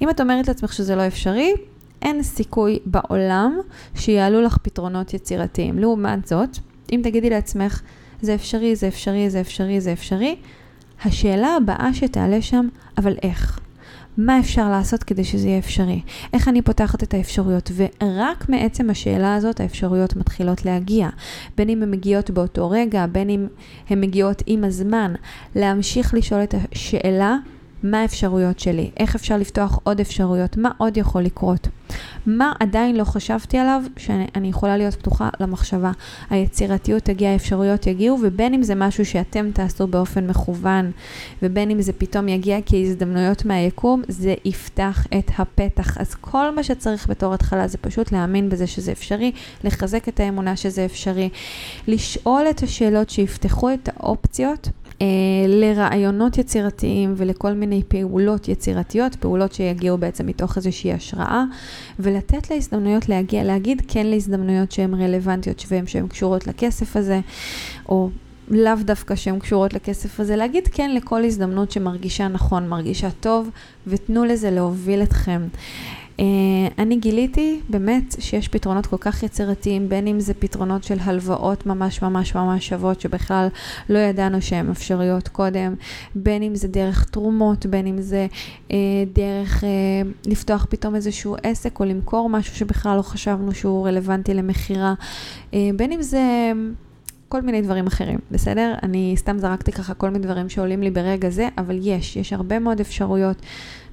אם 0.01 0.09
את 0.09 0.21
אומרת 0.21 0.47
לעצמך 0.47 0.73
שזה 0.73 0.95
לא 0.95 1.07
אפשרי, 1.07 1.53
אין 2.01 2.23
סיכוי 2.23 2.79
בעולם 2.85 3.59
שיעלו 3.95 4.41
לך 4.41 4.57
פתרונות 4.57 5.13
יצירתיים. 5.13 5.79
לעומת 5.79 6.27
זאת, 6.27 6.57
אם 6.91 6.99
תגידי 7.03 7.29
לעצמך, 7.29 7.81
זה 8.21 8.35
אפשרי, 8.35 8.75
זה 8.75 8.87
אפשרי, 8.87 9.29
זה 9.29 9.41
אפשרי, 9.41 9.81
זה 9.81 9.93
אפשרי, 9.93 10.35
השאלה 11.05 11.55
הבאה 11.55 11.93
שתעלה 11.93 12.41
שם, 12.41 12.67
אבל 12.97 13.15
איך? 13.23 13.59
מה 14.17 14.39
אפשר 14.39 14.69
לעשות 14.69 15.03
כדי 15.03 15.23
שזה 15.23 15.47
יהיה 15.47 15.59
אפשרי? 15.59 16.01
איך 16.33 16.47
אני 16.47 16.61
פותחת 16.61 17.03
את 17.03 17.13
האפשרויות? 17.13 17.71
ורק 17.75 18.49
מעצם 18.49 18.89
השאלה 18.89 19.35
הזאת 19.35 19.59
האפשרויות 19.59 20.15
מתחילות 20.15 20.65
להגיע. 20.65 21.09
בין 21.57 21.69
אם 21.69 21.83
הן 21.83 21.91
מגיעות 21.91 22.29
באותו 22.29 22.69
רגע, 22.69 23.05
בין 23.11 23.29
אם 23.29 23.47
הן 23.89 24.01
מגיעות 24.01 24.43
עם 24.45 24.63
הזמן. 24.63 25.13
להמשיך 25.55 26.13
לשאול 26.13 26.43
את 26.43 26.55
השאלה 26.71 27.37
מה 27.83 28.01
האפשרויות 28.01 28.59
שלי, 28.59 28.91
איך 28.97 29.15
אפשר 29.15 29.37
לפתוח 29.37 29.79
עוד 29.83 29.99
אפשרויות, 29.99 30.57
מה 30.57 30.71
עוד 30.77 30.97
יכול 30.97 31.21
לקרות. 31.21 31.67
מה 32.25 32.53
עדיין 32.59 32.95
לא 32.95 33.03
חשבתי 33.03 33.57
עליו 33.57 33.83
שאני 33.97 34.49
יכולה 34.49 34.77
להיות 34.77 34.95
פתוחה 34.95 35.29
למחשבה. 35.39 35.91
היצירתיות 36.29 37.03
תגיע, 37.03 37.29
האפשרויות 37.29 37.87
יגיעו, 37.87 38.17
ובין 38.23 38.53
אם 38.53 38.63
זה 38.63 38.75
משהו 38.75 39.05
שאתם 39.05 39.51
תעשו 39.51 39.87
באופן 39.87 40.27
מכוון, 40.27 40.91
ובין 41.43 41.71
אם 41.71 41.81
זה 41.81 41.93
פתאום 41.93 42.27
יגיע 42.27 42.57
כהזדמנויות 42.65 43.45
מהיקום, 43.45 44.01
זה 44.07 44.33
יפתח 44.45 45.07
את 45.19 45.31
הפתח. 45.37 45.97
אז 45.97 46.15
כל 46.15 46.55
מה 46.55 46.63
שצריך 46.63 47.09
בתור 47.09 47.33
התחלה 47.33 47.67
זה 47.67 47.77
פשוט 47.77 48.11
להאמין 48.11 48.49
בזה 48.49 48.67
שזה 48.67 48.91
אפשרי, 48.91 49.31
לחזק 49.63 50.09
את 50.09 50.19
האמונה 50.19 50.55
שזה 50.55 50.85
אפשרי, 50.85 51.29
לשאול 51.87 52.45
את 52.49 52.63
השאלות 52.63 53.09
שיפתחו 53.09 53.73
את 53.73 53.89
האופציות. 53.95 54.69
אה, 55.01 55.07
לרעיונות 55.47 56.37
יצירתיים 56.37 57.13
ולכל 57.17 57.53
מיני 57.53 57.83
פעולות 57.87 58.47
יצירתיות, 58.47 59.15
פעולות 59.15 59.53
שיגיעו 59.53 59.97
בעצם 59.97 60.25
מתוך 60.25 60.57
איזושהי 60.57 60.93
השראה, 60.93 61.43
ולתת 61.99 62.49
להזדמנויות 62.51 63.09
להגיע, 63.09 63.43
להגיד 63.43 63.81
כן 63.87 64.07
להזדמנויות 64.07 64.71
שהן 64.71 64.93
רלוונטיות 64.93 65.65
והן 65.67 66.07
קשורות 66.07 66.47
לכסף 66.47 66.95
הזה, 66.95 67.19
או 67.89 68.09
לאו 68.47 68.75
דווקא 68.81 69.15
שהן 69.15 69.39
קשורות 69.39 69.73
לכסף 69.73 70.19
הזה, 70.19 70.35
להגיד 70.35 70.67
כן 70.67 70.95
לכל 70.95 71.25
הזדמנות 71.25 71.71
שמרגישה 71.71 72.27
נכון, 72.27 72.67
מרגישה 72.67 73.09
טוב, 73.19 73.49
ותנו 73.87 74.25
לזה 74.25 74.51
להוביל 74.51 75.03
אתכם. 75.03 75.41
Uh, 76.19 76.21
אני 76.77 76.95
גיליתי 76.95 77.59
באמת 77.69 78.15
שיש 78.19 78.47
פתרונות 78.47 78.85
כל 78.85 78.97
כך 78.99 79.23
יצירתיים, 79.23 79.89
בין 79.89 80.07
אם 80.07 80.19
זה 80.19 80.33
פתרונות 80.33 80.83
של 80.83 80.97
הלוואות 81.01 81.65
ממש 81.65 82.01
ממש 82.01 82.35
ממש 82.35 82.67
שוות, 82.67 83.01
שבכלל 83.01 83.47
לא 83.89 83.99
ידענו 83.99 84.41
שהן 84.41 84.69
אפשריות 84.69 85.27
קודם, 85.27 85.75
בין 86.15 86.43
אם 86.43 86.55
זה 86.55 86.67
דרך 86.67 87.05
תרומות, 87.09 87.65
בין 87.65 87.87
אם 87.87 88.01
זה 88.01 88.27
uh, 88.67 88.71
דרך 89.13 89.63
uh, 89.63 90.29
לפתוח 90.29 90.65
פתאום 90.69 90.95
איזשהו 90.95 91.35
עסק 91.43 91.79
או 91.79 91.85
למכור 91.85 92.29
משהו 92.29 92.55
שבכלל 92.55 92.97
לא 92.97 93.01
חשבנו 93.01 93.55
שהוא 93.55 93.87
רלוונטי 93.87 94.33
למכירה, 94.33 94.93
uh, 95.51 95.55
בין 95.75 95.91
אם 95.91 96.01
זה... 96.01 96.51
כל 97.29 97.41
מיני 97.41 97.61
דברים 97.61 97.87
אחרים, 97.87 98.19
בסדר? 98.31 98.73
אני 98.83 99.13
סתם 99.17 99.37
זרקתי 99.37 99.71
ככה 99.71 99.93
כל 99.93 100.09
מיני 100.09 100.23
דברים 100.23 100.49
שעולים 100.49 100.83
לי 100.83 100.91
ברגע 100.91 101.29
זה, 101.29 101.47
אבל 101.57 101.79
יש, 101.81 102.15
יש 102.15 102.33
הרבה 102.33 102.59
מאוד 102.59 102.79
אפשרויות, 102.79 103.37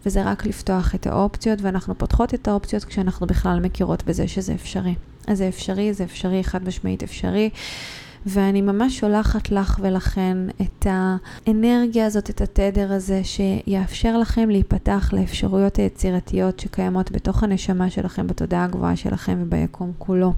וזה 0.06 0.22
רק 0.24 0.46
לפתוח 0.46 0.94
את 0.94 1.06
האופציות, 1.06 1.58
ואנחנו 1.62 1.98
פותחות 1.98 2.34
את 2.34 2.48
האופציות 2.48 2.84
כשאנחנו 2.84 3.26
בכלל 3.26 3.60
מכירות 3.60 4.04
בזה 4.04 4.28
שזה 4.28 4.54
אפשרי. 4.54 4.94
אז 5.26 5.38
זה 5.38 5.48
אפשרי, 5.48 5.92
זה 5.92 6.04
אפשרי, 6.04 6.44
חד 6.44 6.64
משמעית 6.64 7.02
אפשרי. 7.02 7.50
ואני 8.26 8.62
ממש 8.62 8.98
שולחת 8.98 9.50
לך 9.50 9.78
ולכן 9.82 10.38
את 10.62 10.86
האנרגיה 10.90 12.06
הזאת, 12.06 12.30
את 12.30 12.40
התדר 12.40 12.92
הזה, 12.92 13.20
שיאפשר 13.24 14.18
לכם 14.18 14.50
להיפתח 14.50 15.10
לאפשרויות 15.12 15.76
היצירתיות 15.76 16.60
שקיימות 16.60 17.12
בתוך 17.12 17.42
הנשמה 17.42 17.90
שלכם, 17.90 18.26
בתודעה 18.26 18.64
הגבוהה 18.64 18.96
שלכם 18.96 19.38
וביקום 19.42 19.92
כולו. 19.98 20.32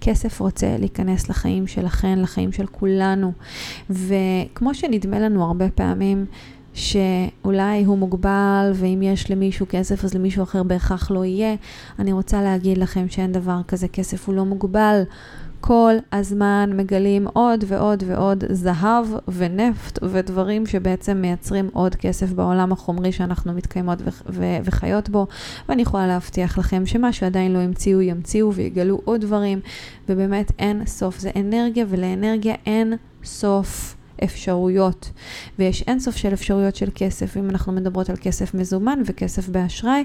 כסף 0.00 0.40
רוצה 0.40 0.76
להיכנס 0.78 1.28
לחיים 1.28 1.66
שלכן, 1.66 2.18
לחיים 2.18 2.52
של 2.52 2.66
כולנו. 2.66 3.32
וכמו 3.90 4.74
שנדמה 4.74 5.18
לנו 5.18 5.44
הרבה 5.44 5.70
פעמים, 5.70 6.26
שאולי 6.80 7.84
הוא 7.84 7.98
מוגבל, 7.98 8.70
ואם 8.74 9.02
יש 9.02 9.30
למישהו 9.30 9.66
כסף 9.68 10.04
אז 10.04 10.14
למישהו 10.14 10.42
אחר 10.42 10.62
בהכרח 10.62 11.10
לא 11.10 11.24
יהיה. 11.24 11.54
אני 11.98 12.12
רוצה 12.12 12.42
להגיד 12.42 12.78
לכם 12.78 13.08
שאין 13.08 13.32
דבר 13.32 13.60
כזה, 13.68 13.88
כסף 13.88 14.26
הוא 14.28 14.34
לא 14.34 14.44
מוגבל. 14.44 15.02
כל 15.60 15.94
הזמן 16.12 16.70
מגלים 16.74 17.26
עוד 17.32 17.64
ועוד 17.66 18.04
ועוד 18.06 18.44
זהב 18.48 19.06
ונפט 19.28 19.98
ודברים 20.02 20.66
שבעצם 20.66 21.16
מייצרים 21.16 21.68
עוד 21.72 21.94
כסף 21.94 22.32
בעולם 22.32 22.72
החומרי 22.72 23.12
שאנחנו 23.12 23.52
מתקיימות 23.52 23.98
וחיות 24.64 25.08
בו. 25.08 25.26
ואני 25.68 25.82
יכולה 25.82 26.06
להבטיח 26.06 26.58
לכם 26.58 26.86
שמה 26.86 27.12
שעדיין 27.12 27.52
לא 27.52 27.58
המציאו, 27.58 28.00
ימציאו 28.00 28.52
ויגלו 28.52 29.00
עוד 29.04 29.20
דברים, 29.20 29.60
ובאמת 30.08 30.52
אין 30.58 30.86
סוף. 30.86 31.18
זה 31.18 31.30
אנרגיה, 31.36 31.84
ולאנרגיה 31.88 32.54
אין 32.66 32.94
סוף. 33.24 33.99
אפשרויות, 34.24 35.10
ויש 35.58 35.82
אינסוף 35.82 36.16
של 36.16 36.32
אפשרויות 36.32 36.76
של 36.76 36.88
כסף, 36.94 37.36
אם 37.36 37.50
אנחנו 37.50 37.72
מדברות 37.72 38.10
על 38.10 38.16
כסף 38.20 38.54
מזומן 38.54 39.02
וכסף 39.06 39.48
באשראי 39.48 40.04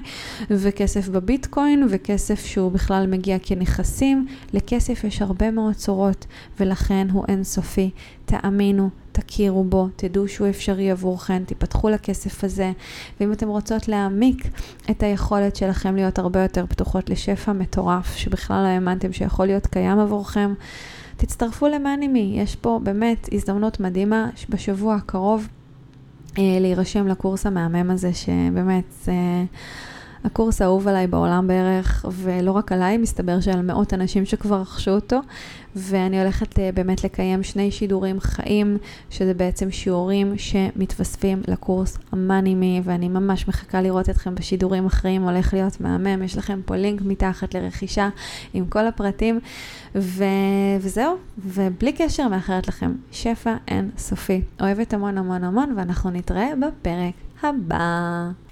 וכסף 0.50 1.08
בביטקוין 1.08 1.86
וכסף 1.90 2.44
שהוא 2.44 2.72
בכלל 2.72 3.06
מגיע 3.06 3.36
כנכסים, 3.42 4.26
לכסף 4.52 5.04
יש 5.04 5.22
הרבה 5.22 5.50
מאוד 5.50 5.74
צורות 5.74 6.26
ולכן 6.60 7.06
הוא 7.12 7.24
אינסופי. 7.28 7.90
תאמינו, 8.24 8.90
תכירו 9.12 9.64
בו, 9.64 9.88
תדעו 9.96 10.28
שהוא 10.28 10.48
אפשרי 10.48 10.90
עבורכן, 10.90 11.44
תיפתחו 11.44 11.88
לכסף 11.88 12.44
הזה, 12.44 12.72
ואם 13.20 13.32
אתם 13.32 13.48
רוצות 13.48 13.88
להעמיק 13.88 14.48
את 14.90 15.02
היכולת 15.02 15.56
שלכם 15.56 15.96
להיות 15.96 16.18
הרבה 16.18 16.42
יותר 16.42 16.66
פתוחות 16.66 17.10
לשפע 17.10 17.52
מטורף, 17.52 18.16
שבכלל 18.16 18.62
לא 18.62 18.68
האמנתם 18.68 19.12
שיכול 19.12 19.46
להיות 19.46 19.66
קיים 19.66 19.98
עבורכם, 19.98 20.54
תצטרפו 21.16 21.68
למאנימי, 21.68 22.34
יש 22.42 22.56
פה 22.56 22.80
באמת 22.82 23.28
הזדמנות 23.32 23.80
מדהימה 23.80 24.30
בשבוע 24.48 24.94
הקרוב 24.94 25.48
אה, 26.38 26.58
להירשם 26.60 27.06
לקורס 27.06 27.46
המהמם 27.46 27.90
הזה, 27.90 28.14
שבאמת... 28.14 29.08
הקורס 30.24 30.62
האהוב 30.62 30.88
עליי 30.88 31.06
בעולם 31.06 31.46
בערך, 31.46 32.04
ולא 32.12 32.52
רק 32.52 32.72
עליי, 32.72 32.98
מסתבר 32.98 33.40
שעל 33.40 33.62
מאות 33.62 33.94
אנשים 33.94 34.26
שכבר 34.26 34.60
רכשו 34.60 34.90
אותו, 34.90 35.20
ואני 35.76 36.20
הולכת 36.20 36.58
אה, 36.58 36.70
באמת 36.74 37.04
לקיים 37.04 37.42
שני 37.42 37.70
שידורים 37.70 38.20
חיים, 38.20 38.78
שזה 39.10 39.34
בעצם 39.34 39.70
שיעורים 39.70 40.38
שמתווספים 40.38 41.42
לקורס 41.48 41.98
המאנימי, 42.12 42.80
ואני 42.84 43.08
ממש 43.08 43.48
מחכה 43.48 43.82
לראות 43.82 44.10
אתכם 44.10 44.34
בשידורים 44.34 44.86
אחרים, 44.86 45.22
הולך 45.22 45.54
להיות 45.54 45.80
מהמם, 45.80 46.22
יש 46.22 46.38
לכם 46.38 46.60
פה 46.64 46.76
לינק 46.76 47.02
מתחת 47.02 47.54
לרכישה 47.54 48.08
עם 48.54 48.66
כל 48.66 48.86
הפרטים, 48.86 49.40
ו... 49.94 50.24
וזהו, 50.80 51.16
ובלי 51.38 51.92
קשר 51.92 52.28
מאחרת 52.28 52.68
לכם 52.68 52.92
שפע 53.12 53.56
אין 53.68 53.90
סופי. 53.98 54.42
אוהבת 54.60 54.94
המון 54.94 55.18
המון 55.18 55.44
המון, 55.44 55.74
ואנחנו 55.76 56.10
נתראה 56.10 56.48
בפרק 56.60 57.14
הבא. 57.42 58.45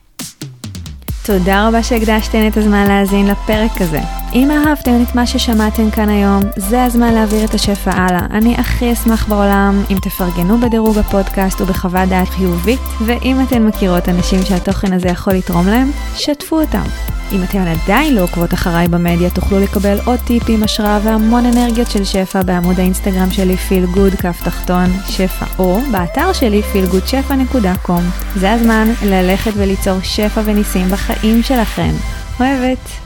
תודה 1.27 1.68
רבה 1.68 1.83
שהקדשתן 1.83 2.47
את 2.47 2.57
הזמן 2.57 2.85
להאזין 2.89 3.27
לפרק 3.27 3.81
הזה. 3.81 4.01
אם 4.35 4.51
אהבתם 4.51 5.03
את 5.03 5.14
מה 5.14 5.27
ששמעתם 5.27 5.91
כאן 5.91 6.09
היום, 6.09 6.43
זה 6.57 6.85
הזמן 6.85 7.14
להעביר 7.14 7.45
את 7.45 7.55
השפע 7.55 7.91
הלאה. 7.91 8.27
אני 8.31 8.55
הכי 8.59 8.93
אשמח 8.93 9.29
בעולם 9.29 9.83
אם 9.91 9.97
תפרגנו 10.03 10.59
בדירוג 10.59 10.99
הפודקאסט 10.99 11.61
ובחוות 11.61 12.09
דעת 12.09 12.29
חיובית, 12.29 12.81
ואם 13.07 13.37
אתן 13.43 13.66
מכירות 13.66 14.09
אנשים 14.09 14.43
שהתוכן 14.43 14.93
הזה 14.93 15.09
יכול 15.09 15.33
לתרום 15.33 15.66
להם, 15.66 15.91
שתפו 16.16 16.61
אותם. 16.61 16.85
אם 17.33 17.43
אתן 17.43 17.66
עדיין 17.66 18.14
לא 18.14 18.22
עוקבות 18.22 18.55
אחריי 18.55 18.89
במדיה, 18.89 19.31
תוכלו 19.31 19.61
לקבל 19.61 19.99
עוד 20.05 20.18
טיפים, 20.18 20.62
השראה 20.62 20.99
והמון 21.03 21.47
אנרגיות 21.47 21.91
של 21.91 22.05
שפע 22.05 22.43
בעמוד 22.43 22.81
האינסטגרם 22.81 23.31
שלי, 23.31 23.57
פיל 23.57 23.87
גוד, 23.87 24.14
כף 24.14 24.41
תחתון, 24.45 24.87
שפע, 25.09 25.47
או 25.59 25.81
באתר 25.93 26.33
שלי, 26.33 26.62
feelgoodשפע.com. 26.72 28.03
זה 28.37 28.53
הזמן 28.53 28.89
ללכת 29.05 29.53
וליצור 29.57 30.01
שפע 30.03 30.41
וניסים 30.45 30.89
בחיים 30.89 31.43
שלכם. 31.43 31.93
אוהבת. 32.41 33.04